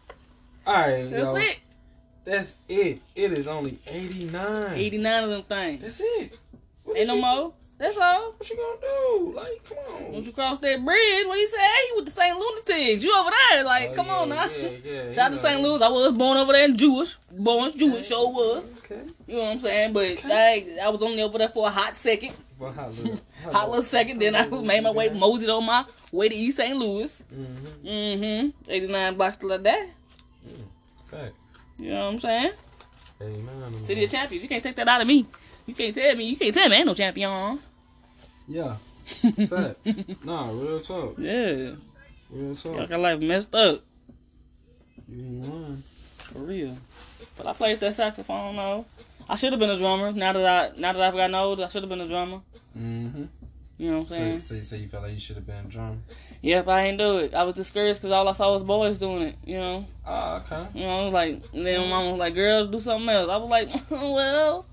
[0.67, 1.35] all right, That's yo.
[1.37, 1.61] it.
[2.25, 3.01] That's it.
[3.17, 4.75] It is only 89.
[4.75, 5.81] 89 of them things.
[5.81, 6.39] That's it.
[6.95, 7.53] Ain't no more.
[7.81, 8.33] That's all.
[8.33, 9.33] What you gonna do?
[9.35, 10.13] Like, come on.
[10.13, 11.57] Once you cross that bridge, what do you say?
[11.89, 12.37] You with the St.
[12.39, 13.03] Lunatics.
[13.03, 13.65] You over there.
[13.65, 14.45] Like, Oh, come yeah, on now.
[14.45, 15.13] Yeah, yeah.
[15.15, 15.39] Shout to.
[15.39, 15.63] St.
[15.63, 15.81] Louis.
[15.81, 17.17] I was born over there in Jewish.
[17.33, 18.65] Born Jewish, sure was.
[18.85, 19.01] Okay.
[19.27, 19.93] You know what I'm saying?
[19.95, 22.37] But I, I was only over there for a hot second.
[22.59, 23.19] Well, hot little,
[23.51, 24.19] Hot little second.
[24.19, 26.77] Then I made my way, moseyed on my way to East St.
[26.77, 27.25] Louis.
[27.35, 27.89] Mm-hmm.
[27.89, 28.71] Mm-hmm.
[28.71, 29.89] 89 blocks to like that.
[31.11, 31.33] Fact.
[31.79, 32.53] You know what I'm saying?
[33.23, 33.85] Amen.
[33.85, 34.43] City of champions.
[34.43, 35.25] You can't take that out of me.
[35.67, 36.25] You can't tell me.
[36.29, 37.59] You can't tell me I ain't no champion.
[38.51, 38.75] Yeah.
[39.47, 39.79] Facts.
[40.25, 41.15] nah, real talk.
[41.19, 41.71] Yeah.
[42.31, 42.89] Real Y'all talk.
[42.89, 43.81] got life messed up.
[45.09, 45.77] You lying.
[46.19, 46.77] For real.
[47.37, 48.85] But I played that saxophone though.
[49.29, 50.13] I should have been a drummer.
[50.13, 52.41] Now that I now that I've gotten older, I should have been a drummer.
[52.77, 53.25] Mm-hmm.
[53.79, 54.43] You know what I'm saying?
[54.43, 56.03] so, so you felt like you should have been a drum?
[56.43, 57.33] Yep, I ain't do it.
[57.35, 59.37] I was discouraged because all I saw was boys doing it.
[59.45, 60.67] You know, Oh, okay.
[60.75, 63.31] you know, I was like, and then my mom was like, "Girls, do something else."
[63.31, 64.67] I was like, "Well,"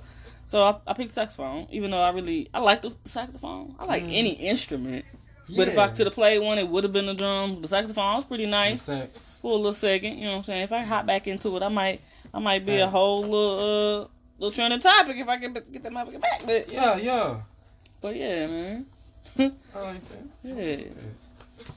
[0.48, 3.76] so I, I picked saxophone, even though I really I like the saxophone.
[3.80, 4.14] I like Mm.
[4.14, 5.06] any instrument,
[5.56, 7.60] but if I could have played one, it would have been the drums.
[7.60, 9.40] But saxophone was pretty nice Sex.
[9.42, 10.18] for a little second.
[10.18, 10.64] You know what I'm saying?
[10.64, 12.02] If I hop back into it, I might
[12.34, 14.08] I might be a whole little uh
[14.40, 16.42] little trending topic if I can get that motherfucker back.
[16.46, 17.36] But Yeah, yeah.
[18.02, 18.86] but yeah, man.
[19.40, 20.26] I like that.
[20.44, 20.78] Yeah.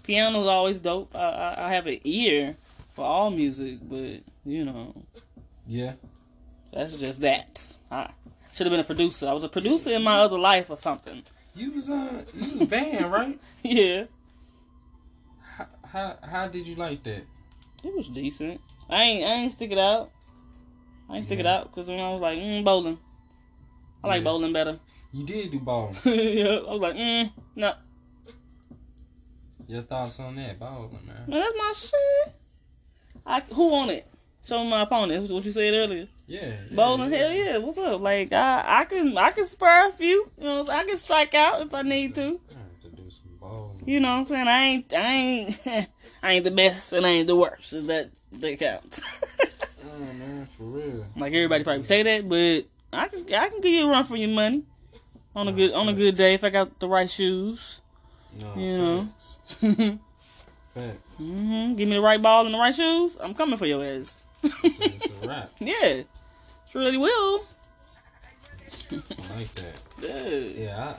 [0.04, 1.14] Piano's always dope.
[1.14, 2.56] I, I I have an ear
[2.92, 4.94] for all music, but you know
[5.66, 5.92] Yeah.
[6.72, 7.72] that's just that.
[7.90, 8.10] I
[8.52, 9.28] should have been a producer.
[9.28, 11.22] I was a producer in my other life or something.
[11.54, 13.38] You was uh, you was band, right?
[13.62, 14.04] yeah,
[15.56, 17.24] How, how how did you like that?
[17.82, 18.60] it was decent.
[18.88, 20.10] I ain't I ain't stick it out.
[21.08, 22.98] I ain't stick it out because when I was like mm, bowling,
[24.04, 24.24] I like Yeah.
[24.24, 24.78] bowling better.
[25.12, 25.96] You did do bowling.
[26.04, 27.74] yeah, I was like mm, no,
[29.66, 31.24] Your thoughts on that bowling, man?
[31.26, 32.34] man, that's my shit.
[33.26, 34.06] I who on it?
[34.44, 35.20] Show me my opponent.
[35.20, 36.06] That's what you said earlier.
[36.30, 36.46] Yeah.
[36.46, 37.56] yeah Bowling, hell yeah.
[37.58, 38.00] What's up?
[38.00, 40.30] Like I, I can, I can spur a few.
[40.38, 42.22] You know, I can strike out if I need to.
[42.22, 43.82] I have to do some bowling.
[43.84, 44.46] You know what I'm saying?
[44.48, 45.60] I ain't, I ain't,
[46.22, 47.72] I ain't the best and I ain't the worst.
[47.72, 49.00] If that that counts.
[49.82, 51.04] Oh man, for real.
[51.16, 52.64] like everybody probably say that, but
[52.96, 54.62] I can, I can give you a run for your money
[55.34, 57.80] on a good, on a good day if I got the right shoes.
[58.38, 59.08] No, You know.
[59.58, 60.98] facts.
[61.20, 61.76] mhm.
[61.76, 63.16] Give me the right ball and the right shoes.
[63.20, 64.20] I'm coming for your ass.
[64.42, 65.50] It's, a- it's a wrap.
[65.58, 66.02] yeah,
[66.70, 67.42] surely will.
[68.92, 68.94] I
[69.36, 69.82] like that.
[70.00, 70.64] Yeah.
[70.64, 70.94] Yeah,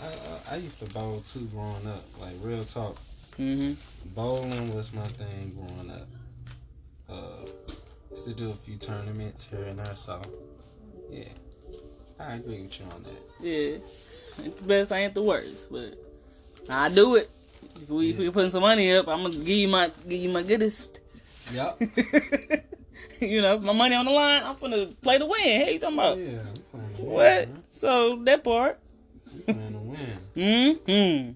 [0.50, 2.04] I, I I- used to bowl too growing up.
[2.20, 2.96] Like real talk,
[3.38, 3.76] Mhm.
[4.16, 6.08] bowling was my thing growing up.
[7.10, 7.46] Uh,
[8.12, 9.96] used to do a few tournaments here and there.
[9.96, 10.22] So,
[11.10, 11.26] yeah,
[12.20, 13.46] I agree with you on that.
[13.46, 13.78] Yeah.
[14.46, 15.94] Ain't the best, I ain't the worst, but
[16.70, 17.30] I do it.
[17.76, 20.30] If we, if we putting some money up, I'm gonna give you my give you
[20.30, 21.00] my goodest.
[21.54, 21.82] Yep.
[23.22, 24.44] you know, my money on the line.
[24.44, 25.42] I'm gonna play to win.
[25.42, 26.40] Hey, you talking about yeah.
[26.74, 27.50] I'm what?
[27.50, 27.64] man.
[27.72, 28.80] So that part.
[29.34, 31.36] You plan to win.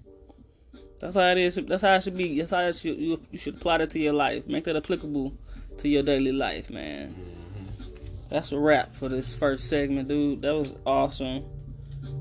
[0.60, 1.56] hmm That's how it is.
[1.56, 2.38] That's how it should be.
[2.38, 4.46] That's how it should, you, you should apply that to your life.
[4.46, 5.32] Make that applicable
[5.78, 7.14] to your daily life, man.
[8.28, 10.42] That's a wrap for this first segment, dude.
[10.42, 11.44] That was awesome.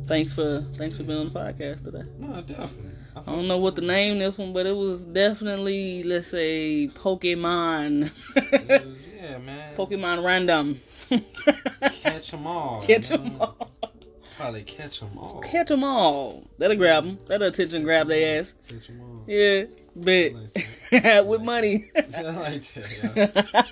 [0.07, 2.03] Thanks for thanks for being on the podcast today.
[2.19, 2.91] No, definitely.
[3.15, 8.11] I don't know what to name this one, but it was definitely let's say Pokemon.
[8.35, 9.75] was- yeah, man.
[9.75, 10.79] Pokemon random.
[11.91, 12.81] Catch them all.
[12.81, 13.71] Catch them all.
[14.37, 15.39] Probably catch them all.
[15.41, 16.43] Catch them all.
[16.57, 17.17] That'll grab them.
[17.27, 18.53] That'll attention grab their ass.
[18.67, 19.23] Catch 'em all.
[19.27, 19.63] Yeah,
[19.95, 20.33] bet.
[21.25, 21.85] With Muney.
[21.95, 23.63] Like that, yeah.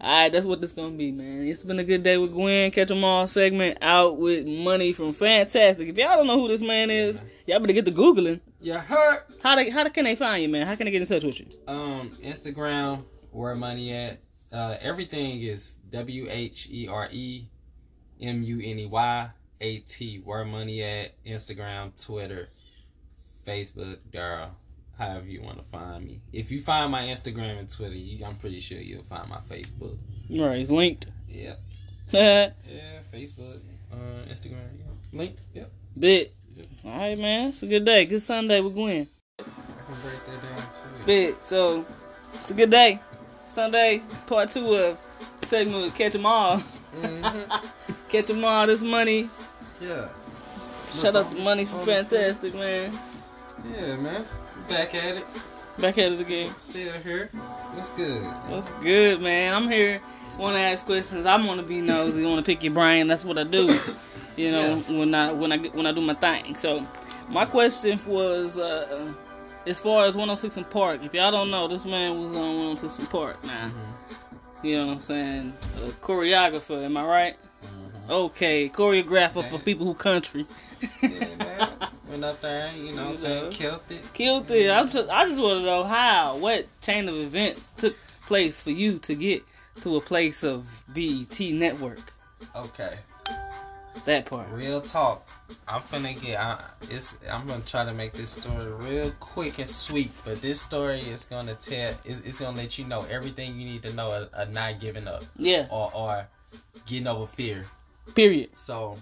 [0.00, 1.46] Alright, that's what this gonna be, man.
[1.46, 2.70] It's been a good day with Gwen.
[2.72, 5.88] them all segment out with Muney from Fantastic.
[5.88, 8.40] If y'all don't know who this man is, y'all better get to googling.
[8.60, 9.26] You hurt.
[9.42, 10.66] How they, how can they find you, man?
[10.66, 11.46] How can they get in touch with you?
[11.66, 14.18] Um, Instagram, where money at.
[14.52, 17.48] Uh, everything is W H E R E
[18.20, 19.30] M U N E Y
[19.60, 20.20] A T.
[20.24, 21.12] Where Muney at.
[21.24, 22.48] Instagram, Twitter,
[23.46, 24.50] Facebook, Daryl.
[24.98, 26.20] However you want to find me.
[26.32, 29.98] If you find my Instagram and Twitter, you, I'm pretty sure you'll find my Facebook.
[30.30, 31.06] Right, it's linked.
[31.28, 31.54] Yeah,
[32.12, 32.50] yeah,
[33.12, 33.60] Facebook,
[33.92, 33.96] uh,
[34.30, 35.18] Instagram, yeah.
[35.18, 35.36] link.
[35.54, 35.72] Yep.
[35.98, 36.34] Bit.
[36.84, 37.48] Alright, man.
[37.48, 38.04] It's a good day.
[38.04, 39.08] Good Sunday with Gwen.
[39.40, 39.52] I can
[40.02, 41.06] break that down too.
[41.32, 41.44] Bet.
[41.44, 41.84] So,
[42.34, 43.00] it's a good day.
[43.52, 44.98] Sunday, part two of
[45.42, 46.62] segment Catch 'em All.
[46.94, 47.60] Mhm.
[48.08, 49.28] Catch 'em All, this money.
[49.80, 50.08] Yeah.
[50.94, 52.04] Shout out to Muney for on the screen.
[52.04, 52.92] Fantastic, man.
[53.72, 54.24] Yeah, man.
[54.68, 55.26] Back at it.
[55.78, 56.54] Back at it again.
[56.58, 57.28] Still here.
[57.32, 58.22] What's good?
[58.48, 59.54] What's good, man?
[59.54, 60.00] I'm here.
[60.38, 61.26] Want to ask questions?
[61.26, 62.24] I want to be nosy.
[62.24, 63.06] Want to pick your brain.
[63.06, 63.78] That's what I do.
[64.36, 66.56] You know, when I when I when I do my thing.
[66.56, 66.86] So,
[67.28, 69.12] my question was, uh,
[69.66, 71.00] as far as 106 & Park.
[71.04, 73.42] If y'all don't know, this man was on 106 & Park.
[73.44, 73.70] Now,
[74.62, 75.52] you know what I'm saying?
[75.84, 76.84] A choreographer.
[76.84, 77.36] Am I right?
[78.08, 80.46] Okay, choreographer for people who country.
[81.02, 81.68] Yeah, man.
[82.08, 83.44] Went up there, you know what I'm You saying?
[83.44, 83.50] know.
[83.50, 84.12] Killed it.
[84.12, 84.70] Killed it.
[84.70, 87.96] I'm just, I just want to know how, what chain of events took
[88.26, 89.42] place for you to get
[89.80, 92.12] to a place of BET Network.
[92.54, 92.98] Okay.
[94.04, 94.48] That part.
[94.50, 95.26] Real talk.
[95.66, 96.38] I'm finna get.
[96.38, 97.16] I, it's.
[97.30, 100.10] I'm gonna try to make this story real quick and sweet.
[100.24, 101.94] But this story is gonna tell.
[102.04, 104.10] It's, it's gonna let you know everything you need to know.
[104.10, 105.66] Of, of not giving up Yeah.
[105.70, 106.26] or or
[106.86, 107.64] getting over fear.
[108.14, 108.56] Period.
[108.56, 108.98] So,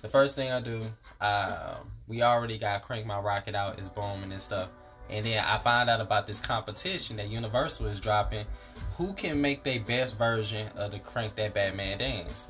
[0.00, 0.82] the first thing I do,
[1.20, 4.68] um, we already got crank my rocket out, it's booming and stuff.
[5.10, 8.46] And then I find out about this competition that Universal is dropping.
[8.96, 12.48] Who can make their best version of the Crank That Batman dance?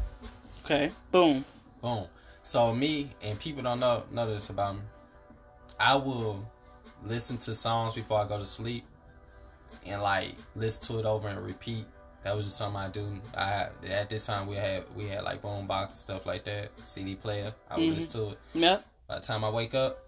[0.64, 0.92] Okay.
[1.10, 1.44] Boom.
[1.80, 2.06] Boom.
[2.42, 4.82] So me and people don't know know this about me.
[5.78, 6.44] I will
[7.04, 8.84] listen to songs before I go to sleep,
[9.84, 11.84] and like listen to it over and repeat.
[12.24, 13.20] That was just something I do.
[13.36, 16.70] I at this time we had we had like boom box and stuff like that,
[16.80, 17.52] CD player.
[17.70, 17.94] I would Mhm.
[17.94, 18.38] listen to it.
[18.54, 18.84] Yep.
[19.08, 19.98] By the time I wake up,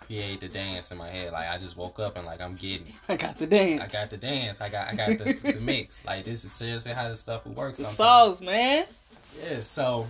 [0.00, 1.32] create the dance in my head.
[1.32, 2.94] Like I just woke up and like I'm getting it.
[3.08, 3.80] I got the dance.
[3.80, 4.60] I got the dance.
[4.60, 6.04] I got I got the, the mix.
[6.04, 7.78] Like this is seriously how this stuff works.
[7.78, 7.96] the sometimes.
[7.96, 8.84] sauce, man.
[9.42, 10.06] Yeah, so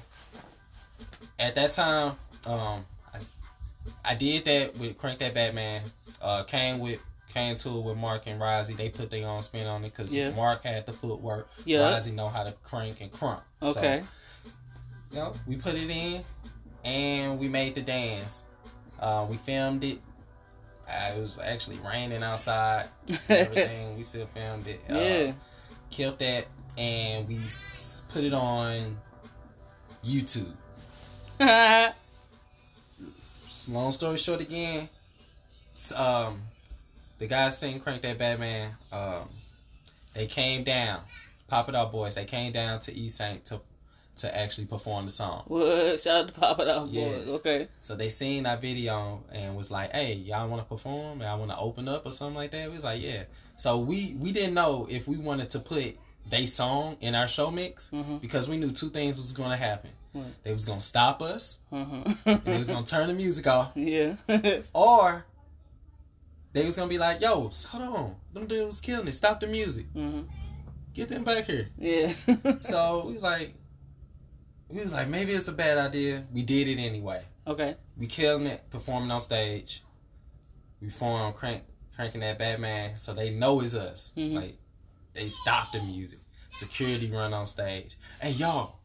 [1.38, 2.16] at that time,
[2.46, 3.18] um, I,
[4.04, 5.82] I did that with Crank That Batman.
[6.20, 7.00] Uh, came with
[7.32, 8.76] came to it with Mark and Rozzy.
[8.76, 10.30] They put their own spin on it because Yeah.
[10.30, 11.48] Mark had the footwork.
[11.64, 11.80] Yeah.
[11.92, 13.42] Rozzy know how to crank and crump.
[13.62, 14.02] Okay.
[14.02, 14.50] So,
[15.10, 16.24] you know, we put it in
[16.84, 18.44] and we made the dance.
[19.00, 19.98] Uh, we filmed it.
[20.88, 22.88] Uh, it was actually raining outside.
[23.28, 24.80] Everything we still filmed it.
[24.90, 25.32] Uh, yeah.
[25.90, 27.38] killed that and we
[28.12, 28.96] put it on
[30.04, 30.52] YouTube.
[33.68, 34.88] Long story short, again,
[35.94, 36.40] um,
[37.22, 39.28] the guys sing "Crank That Batman." Um,
[40.14, 41.00] they came down,
[41.46, 42.16] Pop It Out Boys.
[42.16, 43.60] They came down to East Saint to
[44.16, 45.44] to actually perform the song.
[45.46, 46.00] what?
[46.02, 47.20] Shout out to Pop It Out Yes.
[47.24, 47.28] Boys.
[47.36, 47.68] Okay.
[47.80, 51.20] So they seen that video and was like, "Hey, y'all want to perform?
[51.20, 53.22] Y'all want to open up or something like that?" We was like, "Yeah."
[53.56, 55.96] So we we didn't know if we wanted to put
[56.28, 58.20] they song in our show mix Mhm.
[58.20, 59.90] because we knew two things was going to happen.
[60.12, 60.26] What?
[60.42, 64.16] They was gonna stop us, and they was gonna turn the music off, yeah.
[64.74, 65.24] or
[66.52, 69.12] they was gonna be like, "Yo, hold on, them dudes was killing it.
[69.12, 69.92] Stop the music.
[69.94, 70.26] Mhm.
[70.94, 72.12] Get them back here." Yeah.
[72.60, 73.54] So we was like,
[74.68, 76.24] we was like, maybe it's a bad idea.
[76.32, 77.22] We did it anyway.
[77.46, 77.76] okay.
[77.98, 79.82] We killing it, performing on stage.
[80.80, 81.62] We form crank,
[81.94, 84.12] cranking that Batman, so they know it's us.
[84.16, 84.34] Mhm.
[84.34, 84.58] Like
[85.12, 86.20] they stop the music.
[86.50, 87.96] Security run on stage.
[88.20, 88.78] Hey y'all,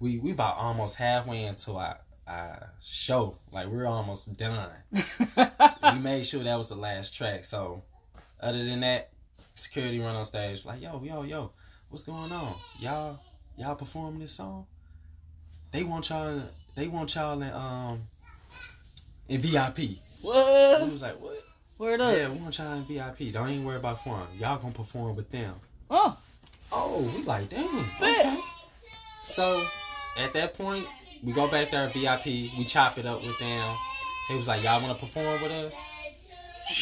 [0.00, 3.36] we we about almost halfway into our, our show.
[3.52, 4.70] Like we're almost done.
[4.92, 7.44] we made sure that was the last track.
[7.44, 7.82] So
[8.40, 9.10] other than that,
[9.54, 10.64] security run on stage.
[10.64, 11.50] Like yo yo yo,
[11.88, 12.54] what's going on?
[12.78, 13.18] Y'all
[13.56, 14.66] y'all performing this song?
[15.70, 16.42] They want y'all.
[16.74, 18.02] They want y'all in um
[19.28, 19.78] in VIP.
[19.78, 20.90] We What?
[20.90, 21.40] was like, what?
[21.78, 22.16] Word up.
[22.16, 23.32] Yeah, we want y'all in VIP.
[23.32, 24.28] Don't even worry about performing.
[24.38, 25.54] Y'all gonna perform with them.
[25.90, 26.16] Oh,
[26.72, 27.84] Oh, we like, damn.
[28.00, 28.26] Bet.
[28.26, 28.40] Okay.
[29.24, 29.62] So
[30.18, 30.86] at that point,
[31.24, 32.26] we go back there VIP.
[32.26, 33.76] We chop it up with them.
[34.28, 35.76] He was like, y'all want to perform with us?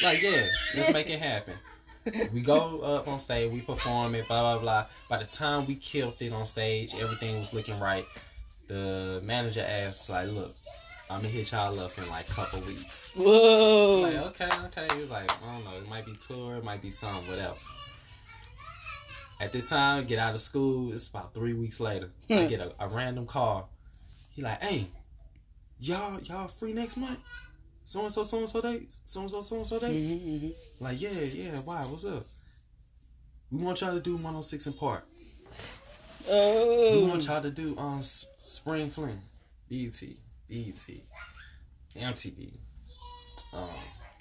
[0.03, 1.55] Like, yeah, let's make it happen.
[2.33, 4.87] We go up on stage, we perform it, blah blah blah.
[5.09, 8.05] By the time we killed it on stage, everything was looking right.
[8.67, 10.55] The manager asked, like, look,
[11.11, 13.13] I'm gonna hit y'all up in like a couple weeks.
[13.15, 14.01] whoa.
[14.01, 14.87] Like, okay, okay.
[14.95, 17.55] He was like, I don't know, it might be tour, it might be something, whatever.
[19.41, 22.11] At this time, get out of school, it's about three weeks later.
[22.31, 22.47] I Hmm.
[22.49, 23.69] get a, a random call.
[24.33, 24.87] He like, hey,
[25.79, 27.19] y'all, y'all free next month?
[27.85, 29.03] So and so, so and so dates?
[29.05, 30.13] So and so, so and so dates?
[30.13, 30.55] Mhm, mhm.
[30.81, 31.83] Like, yeah, yeah, why?
[31.83, 32.25] What's up?
[33.51, 35.07] We want y'all to do 106 & Park.
[36.27, 37.07] We Oh.
[37.09, 39.21] want y'all to do on um, Spring Fling,
[39.69, 40.03] BET,
[40.49, 40.87] BET,
[41.97, 42.53] MTV.
[43.53, 43.69] Um,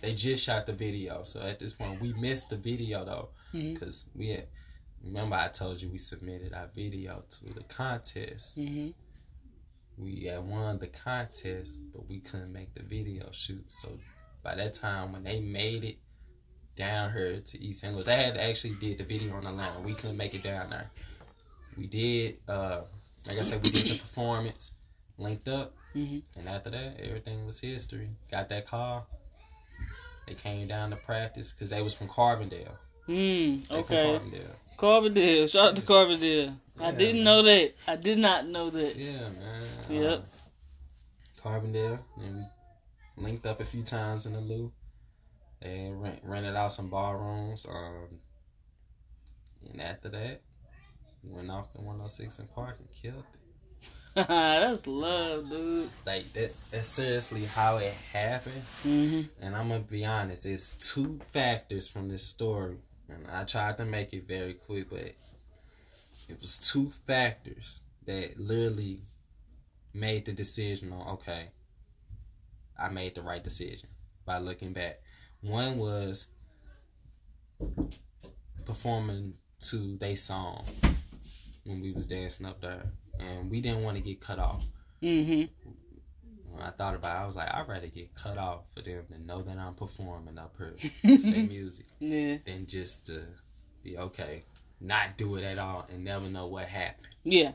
[0.02, 4.06] they just shot the video, so at this point we missed the video though, because
[4.16, 4.48] we had.
[5.04, 8.60] Remember, I told you we submitted our video to the contest.
[8.60, 8.94] Mhm.
[9.98, 13.64] We had won the contest, but we couldn't make the video shoot.
[13.72, 13.90] So
[14.44, 15.98] by that time, when they made it
[16.76, 17.94] down here to East St.
[17.94, 19.80] Louis, they had actually did the video on the Atlanta.
[19.82, 20.90] We couldn't make it down there.
[21.78, 22.82] We did, uh,
[23.28, 24.74] like I said, we did the performance,
[25.18, 26.24] linked up, Mhm.
[26.38, 28.10] and after that, everything was history.
[28.30, 29.08] Got that call.
[30.28, 32.78] They came down to practice because they was from Carbondale.
[33.08, 33.84] Mm, okay.
[33.84, 34.56] From Carbondale.
[34.78, 35.50] Carbondale.
[35.50, 36.56] Shout out to Carbondale.
[36.80, 37.24] I didn't man.
[37.24, 37.74] know that.
[37.88, 38.96] I did not know that.
[38.96, 39.64] Yeah, man.
[39.90, 40.20] Yep.
[40.20, 40.24] Um,
[41.44, 42.46] Carbondale, and
[43.18, 44.74] we linked up a few times in the loop.
[45.62, 47.66] They rent, rented out some ballrooms.
[47.70, 48.08] Um,
[49.72, 50.42] and after that,
[51.24, 53.42] we went off to 106 & Park and killed it.
[54.28, 55.90] That's love, dude.
[56.06, 56.52] Like that.
[56.72, 58.62] That's seriously how it happened.
[58.84, 60.46] hmm And I'm gonna be honest.
[60.46, 62.76] It's two factors from this story,
[63.14, 65.14] and I tried to make it very quick, but
[66.30, 69.02] it was two factors that literally
[69.94, 71.50] made the decision on okay,
[72.78, 73.90] I made the right decision
[74.26, 75.02] by looking back.
[75.42, 76.28] One was
[78.66, 80.66] performing to they song
[81.66, 82.86] when we was dancing up there,
[83.20, 84.66] and we didn't want to get cut off.
[85.02, 85.76] hmm When
[86.62, 89.26] I thought about it, I was like, I'd rather get cut off for them to
[89.26, 90.76] know that I'm performing up here
[91.18, 92.38] to their music Yeah.
[92.46, 93.24] than just to
[93.84, 94.44] be okay,
[94.80, 97.08] not do it at all and never know what happened.
[97.24, 97.54] Yeah.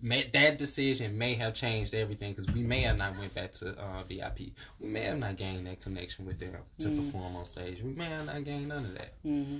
[0.00, 3.70] May, that decision may have changed everything because we may have not went back to
[3.76, 4.52] uh, VIP.
[4.78, 6.96] We may have not gained that connection with them to Mhm.
[7.06, 7.82] perform on stage.
[7.82, 9.14] We may have not gained none of that.
[9.22, 9.58] hmm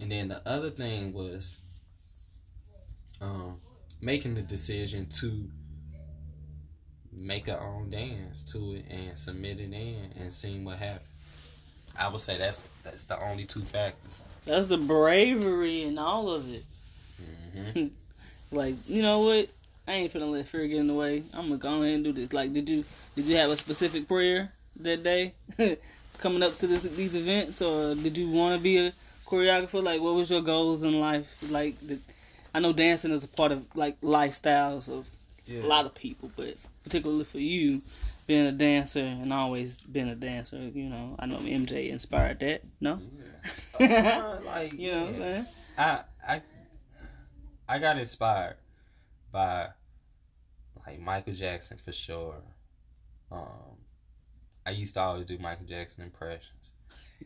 [0.00, 1.58] And then the other thing was
[3.20, 3.60] um,
[4.00, 5.48] making the decision to
[7.20, 11.08] make our own dance to it and submit it in and seeing what happens.
[11.98, 14.22] I would say that's that's the only two factors.
[14.46, 16.64] That's the bravery and all of it.
[17.74, 17.86] hmm
[18.50, 19.48] Like, you know what?
[19.88, 21.22] I ain't finna let fear get in the way.
[21.32, 22.32] I'm gonna go ahead and do this.
[22.32, 22.84] Like, did you
[23.16, 25.32] did you have a specific prayer that day
[26.18, 28.92] coming up to this, these events, or did you want to be a
[29.26, 29.82] choreographer?
[29.82, 31.34] Like, what was your goals in life?
[31.50, 31.76] Like,
[32.54, 35.08] I know dancing is a part of like lifestyles of
[35.46, 35.62] Yeah.
[35.62, 36.54] a lot of people, but
[36.84, 37.82] particularly for you,
[38.26, 42.62] being a dancer and always been a dancer, you know, I know MJ inspired that.
[42.80, 42.98] No,
[43.80, 45.46] Uh, like you know, what I'm saying?
[45.78, 46.42] I I
[47.68, 48.56] I got inspired
[49.32, 49.68] by
[50.86, 52.36] like Michael Jackson for sure.
[53.30, 53.78] Um,
[54.66, 56.70] I used to always do Michael Jackson impressions.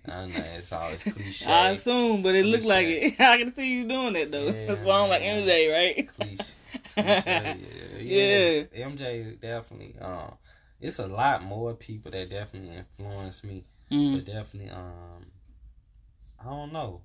[0.08, 1.50] I know it's always cliche.
[1.50, 3.20] I assume, but it looked like it.
[3.20, 4.46] I can see you doing it though.
[4.46, 5.22] Yeah, That's why I'm like.
[5.22, 6.08] MJ, right?
[6.08, 6.44] cliche.
[7.06, 7.54] yeah,
[8.00, 8.66] yes.
[8.68, 9.96] MJ definitely.
[10.00, 10.34] Um,
[10.80, 14.16] it's a lot more people that definitely influence me, Mm.
[14.16, 14.70] but definitely.
[14.70, 15.26] Um,
[16.40, 17.02] I don't know.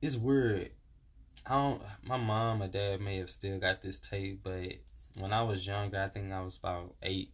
[0.00, 0.70] It's weird.
[1.46, 1.82] I don't.
[2.06, 4.72] My mom or dad may have still got this tape, but
[5.18, 7.32] when I was younger, I think I was about eight,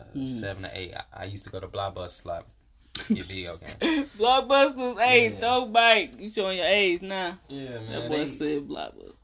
[0.00, 0.28] uh, Mm.
[0.28, 0.94] seven or eight.
[0.94, 2.46] I, I used to go to Blockbuster Slap,
[3.08, 4.04] get video game.
[4.18, 5.38] Blockbusters, hey, Yeah.
[5.38, 6.18] throwback.
[6.20, 7.38] You showing your age now?
[7.48, 7.90] Yeah, man.
[7.92, 9.16] That boy they- said Blockbuster.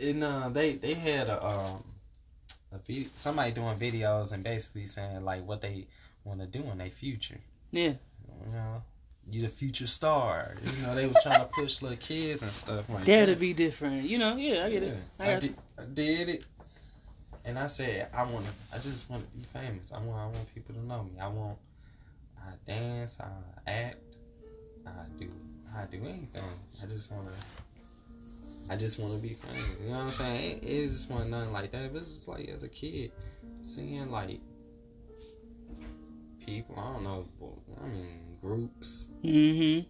[0.00, 1.84] And uh, they they had a um
[2.72, 5.86] a vid- somebody doing videos and basically saying like what they
[6.24, 7.38] want to do in their future.
[7.70, 7.94] Yeah.
[8.46, 8.82] You know,
[9.30, 10.54] you the future star.
[10.76, 13.34] You know, they was trying to push little kids and stuff like Dare that.
[13.34, 14.04] to be different.
[14.04, 14.96] You know, yeah, I get it.
[15.20, 16.44] Yeah, I I, got did, I did it,
[17.44, 18.52] and I said I want to.
[18.76, 19.92] I just want to be famous.
[19.92, 20.18] I want.
[20.20, 21.12] I want people to know me.
[21.20, 21.58] I want.
[22.38, 23.18] I dance.
[23.20, 23.96] I act.
[24.86, 25.30] I do.
[25.76, 26.42] I do anything.
[26.82, 27.32] I just want to.
[28.70, 29.58] I just want to be famous.
[29.82, 30.58] You know what I'm saying?
[30.62, 31.92] It, it just wasn't nothing like that.
[31.92, 33.12] But it was just like as a kid,
[33.62, 34.40] seeing like
[36.44, 36.74] people.
[36.78, 37.26] I don't know,
[37.82, 39.86] I mean, groups, Mm-hmm.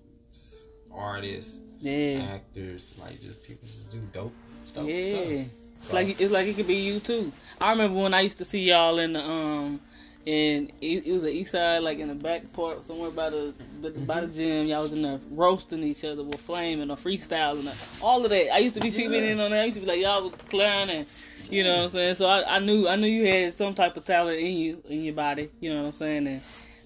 [0.92, 2.26] artists, Yeah.
[2.34, 4.86] actors, like just people just do dope stuff.
[4.86, 5.02] Yeah.
[5.02, 5.50] stuff.
[5.76, 7.32] It's like it's like it could be you too.
[7.60, 9.80] I remember when I used to see y'all in the um
[10.26, 13.54] in it, it was the east side, like in the back part somewhere by the,
[13.82, 14.66] the by the gym.
[14.66, 18.30] Y'all was in there roasting each other with flame flaming or freestyling, or all of
[18.30, 18.52] that.
[18.54, 19.60] I used to be peeping in on that.
[19.60, 21.04] I used to be like y'all was clowning,
[21.50, 22.14] you know what I'm saying?
[22.14, 25.02] So I, I knew I knew you had some type of talent in you in
[25.02, 26.26] your body, you know what I'm saying?
[26.26, 26.40] And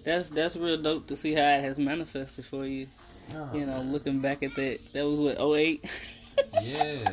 [0.05, 2.89] that's that's real dope to see how it has manifested for you.
[3.33, 5.85] Nah, You know, looking back at that, that was what 08.
[6.63, 7.11] Yeah.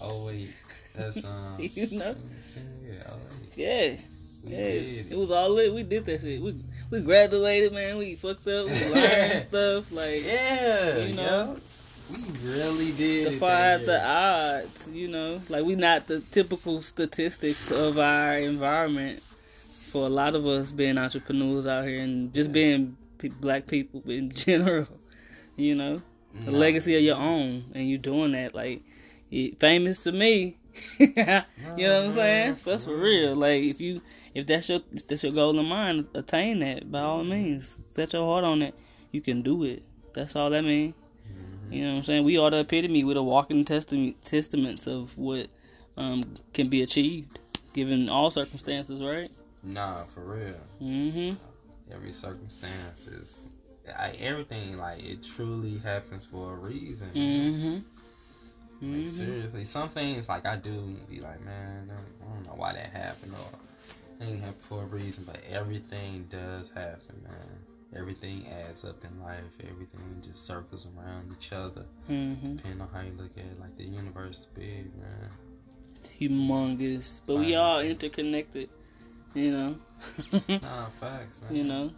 [0.00, 0.48] Oh wait,
[0.96, 1.56] that's um.
[1.58, 1.66] You
[1.98, 2.14] know?
[2.14, 3.02] sen- sen- Yeah.
[3.08, 3.16] Oh.
[3.54, 3.96] Yeah.
[4.44, 5.72] We Yeah, did it was all lit.
[5.74, 6.40] We did that shit.
[6.40, 6.56] We
[6.90, 7.98] we graduated, man.
[7.98, 8.66] We fucked up.
[8.66, 9.92] We learned stuff.
[9.92, 10.98] Like Yeah.
[10.98, 11.56] You know?
[12.10, 12.18] We
[12.50, 13.30] really did.
[13.32, 14.90] defied the odds.
[14.92, 19.22] You know, like we not the typical statistics of our environment.
[19.92, 24.02] For a lot of us being entrepreneurs out here and just being pe- black people
[24.06, 24.86] in general,
[25.56, 26.00] you know,
[26.32, 26.52] Nah.
[26.52, 28.82] legacy of your own, and you doing that like
[29.32, 30.56] it, famous to me.
[31.00, 32.56] you know what I'm saying?
[32.64, 33.34] That's for real.
[33.34, 34.00] Like if you
[34.34, 37.76] if that's your if that's your goal in mind, attain that by all means.
[37.94, 38.74] Set your heart on it.
[39.10, 39.82] You can do it.
[40.14, 40.94] That's all that means.
[41.70, 42.24] You know what I'm saying?
[42.24, 43.04] We are the epitome.
[43.04, 45.46] We're the walking testament testaments of what
[45.96, 47.38] um, can be achieved
[47.74, 49.30] given all circumstances, right?
[49.62, 50.56] Nah, for real.
[50.82, 51.34] Mm-hmm.
[51.94, 53.46] Every circumstance is,
[53.96, 57.08] I, everything like it truly happens for a reason.
[57.10, 57.74] Mm-hmm.
[57.74, 57.82] Like
[58.82, 59.04] Mm-hmm.
[59.04, 62.72] seriously, some things like I do be like, man, I don't, I don't know why
[62.72, 63.58] that happened or
[64.20, 67.96] it ain't happen for a reason, but everything does happen, man.
[67.96, 69.40] Everything adds up in life.
[69.60, 71.84] Everything just circles around each other.
[72.08, 72.56] Mm-hmm.
[72.56, 75.30] Depending on how you look at it, like the universe is big, man.
[75.96, 78.68] It's Humongous, but we all interconnected.
[79.34, 79.76] You know.
[80.48, 81.54] Nah, facts, man.
[81.54, 81.90] you know.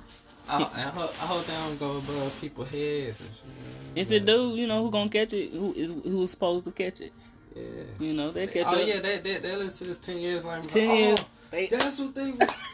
[0.48, 3.94] I, I, hope, I hope they don't go above people's heads and shit.
[3.94, 5.52] If it do, you know who gonna catch it?
[5.52, 7.12] Who is who's supposed to catch it?
[7.54, 7.62] yeah.
[7.98, 8.88] You know they catch oh it.
[8.88, 11.24] yeah, they they they listen to this ten years like Ten oh, years.
[11.52, 12.64] They, That's what they was.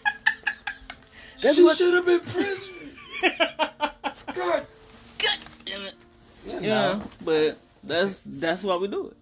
[1.43, 2.93] That's she what- should have been president.
[4.35, 4.67] God.
[5.67, 5.95] Damn it.
[6.47, 9.17] Yeah, Yeah, but that's that's why we do it.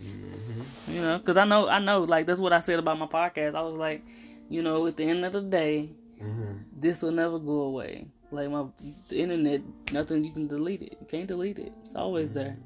[0.00, 3.06] hmm You know, because I know, I know, like that's what I said about my
[3.06, 3.54] podcast.
[3.56, 4.02] I was like,
[4.48, 5.90] you know, at the end of the day,
[6.20, 8.06] hmm this will never go away.
[8.30, 8.66] Like my
[9.08, 10.96] the internet, nothing you can delete it.
[11.00, 11.72] You can't delete it.
[11.84, 12.56] It's always there.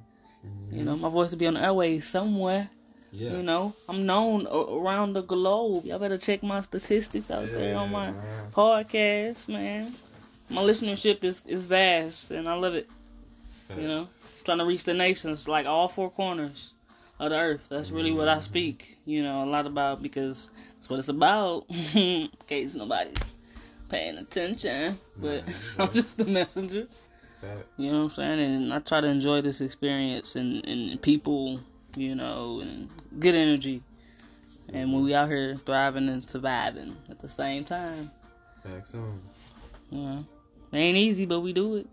[0.70, 2.68] You know, my voice will be on the airways somewhere.
[3.12, 3.32] Yeah.
[3.32, 5.84] You know, I'm known around the globe.
[5.84, 8.22] Y'all better check my statistics out there on my man.
[8.52, 9.94] podcast, man.
[10.48, 12.88] My listenership is is vast, and I love it.
[13.76, 14.08] You know,
[14.44, 16.72] trying to reach the nations, like all four corners
[17.18, 17.66] of the earth.
[17.68, 18.98] That's really what I speak.
[19.04, 21.66] You know, a lot about because that's what it's about.
[21.94, 23.34] In case nobody's
[23.90, 25.52] paying attention, but Nah,
[25.84, 26.86] I'm just a messenger.
[27.76, 28.40] You know what I'm saying?
[28.40, 31.60] And I try to enjoy this experience and, and people,
[31.96, 32.88] you know, and
[33.18, 33.82] good energy.
[34.72, 38.10] And when we out here thriving and surviving at the same time,
[38.62, 39.20] Facts on.
[39.90, 40.24] you know,
[40.72, 41.86] it ain't easy, but we do it.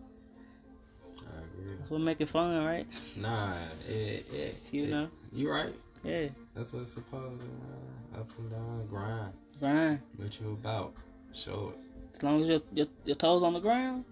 [1.20, 1.76] I agree.
[1.78, 2.88] That's what make it fun, right?
[3.18, 3.56] Nah,
[3.88, 5.76] it, it, You it- know, You right.
[6.04, 8.20] yeah, That's what it's supposed to be, man.
[8.22, 9.34] Ups and downs, grind.
[9.60, 10.00] grind.
[10.18, 10.94] What you about?
[11.34, 11.80] Show it.
[12.16, 14.04] As long as your, your your toes on the ground,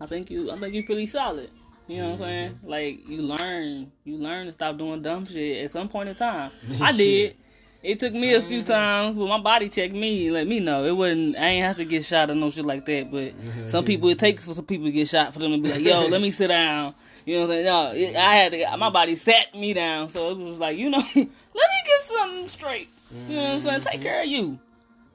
[0.00, 1.50] I think you I think you pretty solid.
[1.88, 2.24] You know what I'm mm-hmm.
[2.24, 2.58] saying?
[2.62, 6.52] Like you learn, you learn to stop doing dumb shit at some point in time.
[6.80, 7.36] I did.
[7.82, 10.96] It took me a few times, but my body checked me, let me know it
[10.96, 11.36] wasn't.
[11.36, 13.10] I ain't have to get shot or no shit like that.
[13.10, 13.34] But
[13.68, 15.80] some people, it takes for some people to get shot for them to be like,
[15.80, 17.66] "Yo, let me sit down." You know what I'm saying?
[17.66, 18.76] No, it, I had to.
[18.76, 22.48] My body sat me down, so it was like, you know, let me get something
[22.48, 22.88] straight.
[23.28, 23.80] You know what I'm saying?
[23.80, 23.88] Mm-hmm.
[23.90, 24.58] Take care of you.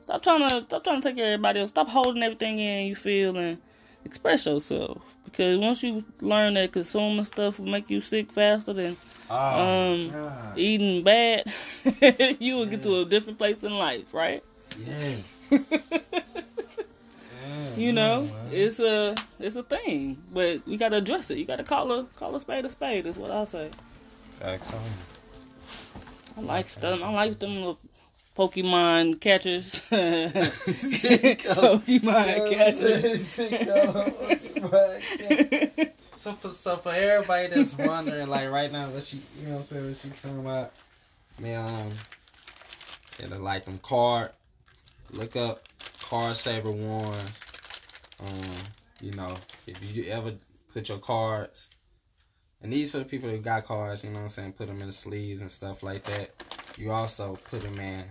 [0.04, 1.70] Stop trying to stop trying to take care of everybody else.
[1.70, 3.58] Stop holding everything in you feel and
[4.06, 4.98] express yourself.
[5.26, 8.96] Because once you learn that consuming stuff will make you sick faster than
[9.30, 10.58] Oh, Um, God.
[10.58, 11.44] eating bad,
[12.40, 14.42] you will get to a different place in life, right?
[14.86, 15.50] Yes.
[17.76, 21.38] You know, it's a it's a thing, but we gotta address it.
[21.38, 23.06] You gotta call a call a spade a spade.
[23.06, 23.70] Is what I say.
[24.44, 24.60] On.
[26.38, 27.04] I like them.
[27.04, 27.80] I like them little
[28.38, 29.76] Pokemon catchers.
[31.50, 33.40] Pokemon catchers.
[36.18, 39.60] So for so for everybody that's wondering, like right now, what she you know what
[39.60, 40.72] I'm saying, what she talking about,
[41.40, 41.92] man, um,
[43.20, 44.32] it'll like them card,
[45.12, 45.62] look up
[46.02, 47.46] card saver ones.
[48.20, 48.56] Um,
[49.00, 49.36] you know,
[49.68, 50.34] if you ever
[50.74, 51.70] put your cards,
[52.64, 54.82] and these for the people that got cards, you know what I'm saying, put them
[54.82, 56.32] in the sleeves and stuff like that.
[56.80, 58.04] You also put them in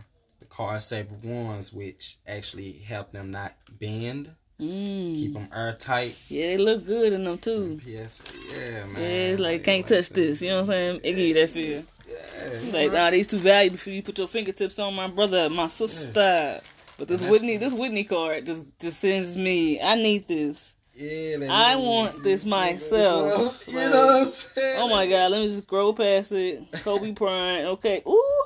[0.56, 4.30] card saver ones, which actually help them not bend
[4.60, 5.16] Mm.
[5.16, 6.18] Keep them airtight.
[6.28, 7.78] Yeah, they look good in them too.
[7.82, 8.94] PS, yeah, man.
[9.02, 10.14] Yeah, it's like Yeah, can't touch that.
[10.14, 10.40] this.
[10.40, 11.00] You know what I'm saying?
[11.04, 11.82] It give you that feel.
[12.08, 14.02] Yeah, Like, nah, these too valuable for you.
[14.02, 16.62] Put your fingertips on my brother, my sister.
[16.96, 19.78] But this Whitney, this Whitney card just just sends me.
[19.78, 20.74] I need this.
[20.94, 21.36] yeah.
[21.36, 23.68] that I want this myself.
[23.68, 24.76] You Like, know what I'm saying?
[24.80, 26.64] Oh my god, let me just scroll past it.
[26.82, 27.66] Kobe Bryant.
[27.68, 28.02] Okay.
[28.08, 28.42] Ooh.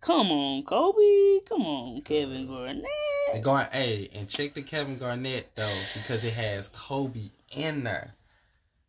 [0.00, 1.40] Come on, Kobe.
[1.48, 2.84] Come on, Kevin Garnett.
[3.34, 8.14] And Gar- hey, and check the Kevin Garnett though because it has Kobe in there.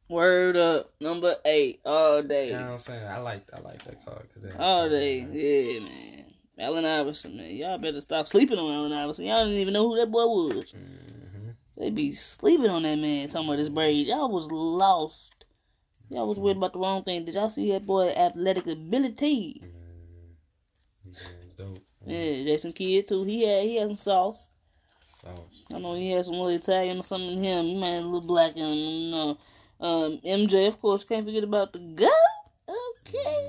[0.09, 0.93] Word up.
[1.01, 1.81] Number eight.
[1.85, 2.49] All day.
[2.49, 3.07] You know what I'm saying?
[3.07, 5.25] I like I like that card because All day.
[5.31, 6.25] Yeah, man.
[6.59, 7.51] Allen Iverson, man.
[7.51, 9.25] Y'all better stop sleeping on Allen Iverson.
[9.25, 10.71] Y'all didn't even know who that boy was.
[10.71, 14.09] hmm They be sleeping on that man, talking about his braids.
[14.09, 15.45] Y'all was lost.
[16.09, 17.25] Y'all was worried about the wrong thing.
[17.25, 19.61] Did y'all see that boy athletic ability?
[21.57, 21.79] Dope.
[22.05, 23.23] Yeah, Jason Kidd too.
[23.23, 24.49] He had he had some sauce.
[25.07, 25.27] So
[25.73, 27.65] I know he had some little Italian or something in him.
[27.65, 28.77] He might have a little black in him.
[28.77, 29.37] You know.
[29.79, 32.09] Um, MJ, of course, can't forget about the GOAT.
[33.09, 33.47] Okay.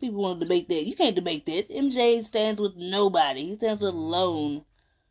[0.00, 0.86] People want to debate that.
[0.86, 1.70] You can't debate that.
[1.70, 3.46] MJ stands with nobody.
[3.46, 4.64] He stands with alone.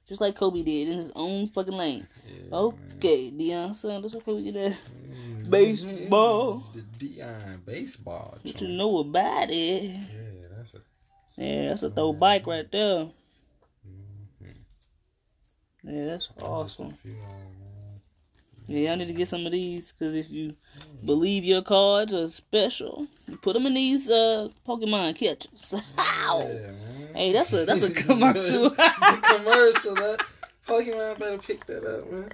[0.07, 2.07] Just like Kobe did in his own fucking lane.
[2.27, 4.13] yeah, Okay, Deion Sanders.
[4.15, 4.77] Okay, we get that.
[5.09, 5.49] man.
[5.49, 6.63] Baseball.
[6.73, 8.37] The Deion baseball.
[8.41, 9.83] What you know about it?
[9.83, 10.24] Yeah.
[11.37, 13.09] Yeah, that's a throw bike right there.
[14.41, 14.55] Mhm.
[15.83, 16.97] Yeah, that's awesome.
[18.67, 20.55] Yeah, I need to get some of these because if you
[21.05, 25.73] believe your cards are special, you put them in these uh Pokemon catchers.
[26.27, 26.71] Yeah.
[27.13, 28.65] Hey, that's a that's a commercial.
[28.67, 29.93] a commercial.
[29.95, 30.25] That
[30.67, 32.29] Pokemon better pick that up, man.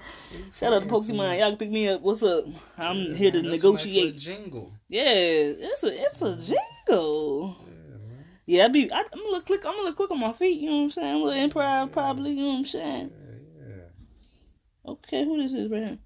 [0.56, 1.38] Shout out to Pokemon.
[1.38, 2.02] Y'all can pick me up.
[2.02, 2.46] What's up?
[2.78, 4.18] I'm here to a nice negotiate.
[4.18, 4.72] jingle.
[4.88, 7.58] Yeah, it's a it's a jingle.
[8.46, 8.58] Yeah.
[8.60, 9.66] Yeah, I be I, I'm a little quick.
[9.66, 10.60] I'm a little quick on my feet.
[10.60, 11.16] You know what I'm saying?
[11.16, 12.32] A little improv, probably.
[12.32, 13.12] You know what I'm saying?
[13.60, 14.92] Yeah, yeah.
[14.92, 15.98] Okay, who this is right here?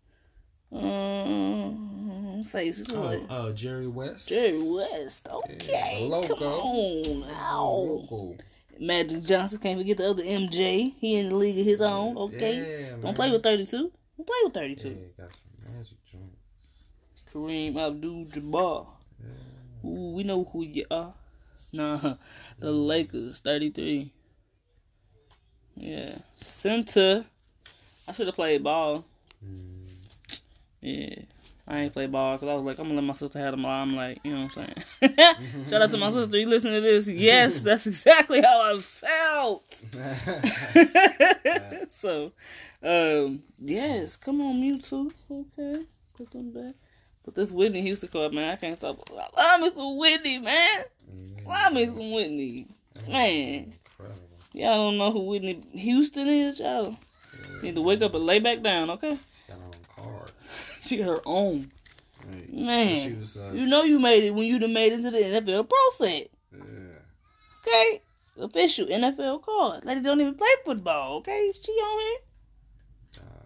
[0.71, 2.83] Um, face.
[2.93, 4.29] Oh, uh, Jerry West.
[4.29, 5.27] Jerry West.
[5.31, 7.23] Okay, Yeah, come on.
[7.31, 8.35] Ow.
[8.79, 9.59] Magic Johnson.
[9.59, 10.93] Can't forget the other MJ.
[10.99, 12.17] He in the league of his own.
[12.17, 13.13] Okay, Yeah, don't man.
[13.13, 13.91] play with 32.
[14.17, 14.97] Don't play with Yeah, 32.
[15.17, 16.83] got some magic joints.
[17.31, 18.87] Kareem Abdul-Jabbar.
[19.21, 19.89] Yeah.
[19.89, 21.13] Ooh, we know who you are.
[21.75, 22.15] Nah,
[22.59, 24.11] the Lakers, 33.
[25.75, 26.15] Yeah.
[26.37, 27.25] Center.
[28.07, 29.03] I should have played ball.
[29.43, 29.87] Mm.
[30.81, 31.15] Yeah.
[31.67, 33.51] I ain't play ball because I was like, I'm going to let my sister have
[33.51, 33.65] them.
[33.65, 35.65] I'm like, You know what I'm saying?
[35.67, 36.37] Shout out to my sister.
[36.37, 37.07] You listen to this?
[37.07, 39.83] Yes, that's exactly how I felt.
[41.91, 42.31] so,
[42.83, 45.11] um, yes, come on, Mewtwo.
[45.31, 45.83] Okay.
[46.15, 46.75] Put them back.
[47.25, 48.99] But this Whitney Houston card, man, I can't stop.
[49.11, 50.83] I love me some Whitney, man.
[51.45, 52.67] Love me some Whitney.
[53.09, 53.73] Man.
[53.73, 54.29] Incredible.
[54.53, 56.95] Y'all don't know who Whitney Houston is, y'all.
[57.63, 59.17] Need to wake up and lay back down, okay?
[59.17, 60.31] She got her own card.
[60.83, 61.71] She got her own.
[62.27, 62.53] Right.
[62.53, 63.01] Man.
[63.01, 65.17] She was, uh, You know you made it when you done made it to the
[65.17, 66.29] NFL Pro set.
[66.53, 66.59] Yeah.
[67.67, 68.01] Okay?
[68.39, 69.83] Official NFL card.
[69.83, 71.51] Lady don't even play football, okay?
[71.59, 72.19] She on here.
[73.17, 73.45] Uh,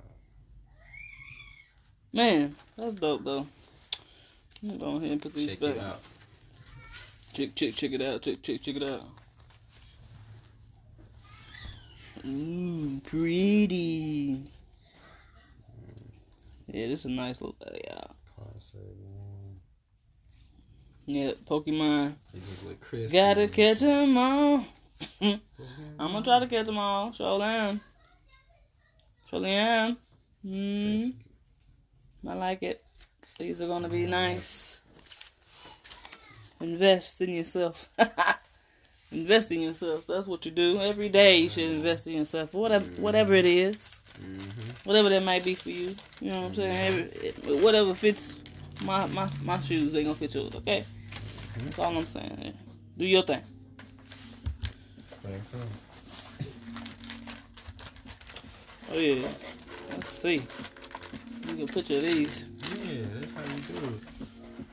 [2.11, 3.47] Man, that's dope though.
[4.79, 5.75] Go ahead and put these check back.
[5.75, 6.01] it out.
[7.33, 8.21] Check, check, check it out.
[8.21, 9.01] Check, check, check it out.
[12.25, 14.41] Ooh, pretty.
[16.67, 18.03] Yeah, this is a nice little uh, yeah.
[18.35, 19.59] Card said, man.
[21.05, 22.13] Yeah, Pokemon.
[22.33, 23.13] It just look crisp.
[23.13, 24.65] Gotta catch 'em all.
[25.21, 25.39] I'm
[25.97, 27.11] gonna try to catch 'em all.
[27.13, 27.79] Show am.
[29.31, 29.97] Show am.
[30.45, 31.13] Mm,
[32.27, 32.83] I like it.
[33.39, 34.81] These are gonna be nice.
[36.61, 37.89] Invest in yourself.
[39.13, 40.05] invest in yourself.
[40.07, 41.37] That's what you do every day.
[41.37, 42.53] You should invest in yourself.
[42.53, 43.01] Whatever, mm-hmm.
[43.01, 44.89] whatever it is, Mm-hmm.
[44.89, 45.95] whatever that might be for you.
[46.19, 47.09] You know what I'm saying?
[47.09, 47.47] Mm-hmm.
[47.47, 48.35] Every, whatever fits
[48.83, 50.53] my my my shoes, they gonna fit yours.
[50.55, 50.83] Okay.
[50.83, 51.65] Mm-hmm.
[51.65, 52.53] That's all I'm saying.
[52.97, 53.41] Do your thing.
[55.23, 55.57] Think so.
[58.91, 59.27] Oh yeah.
[59.91, 60.41] Let's see.
[61.47, 62.43] You can picture of these.
[62.69, 64.18] Yeah, that's how you do it.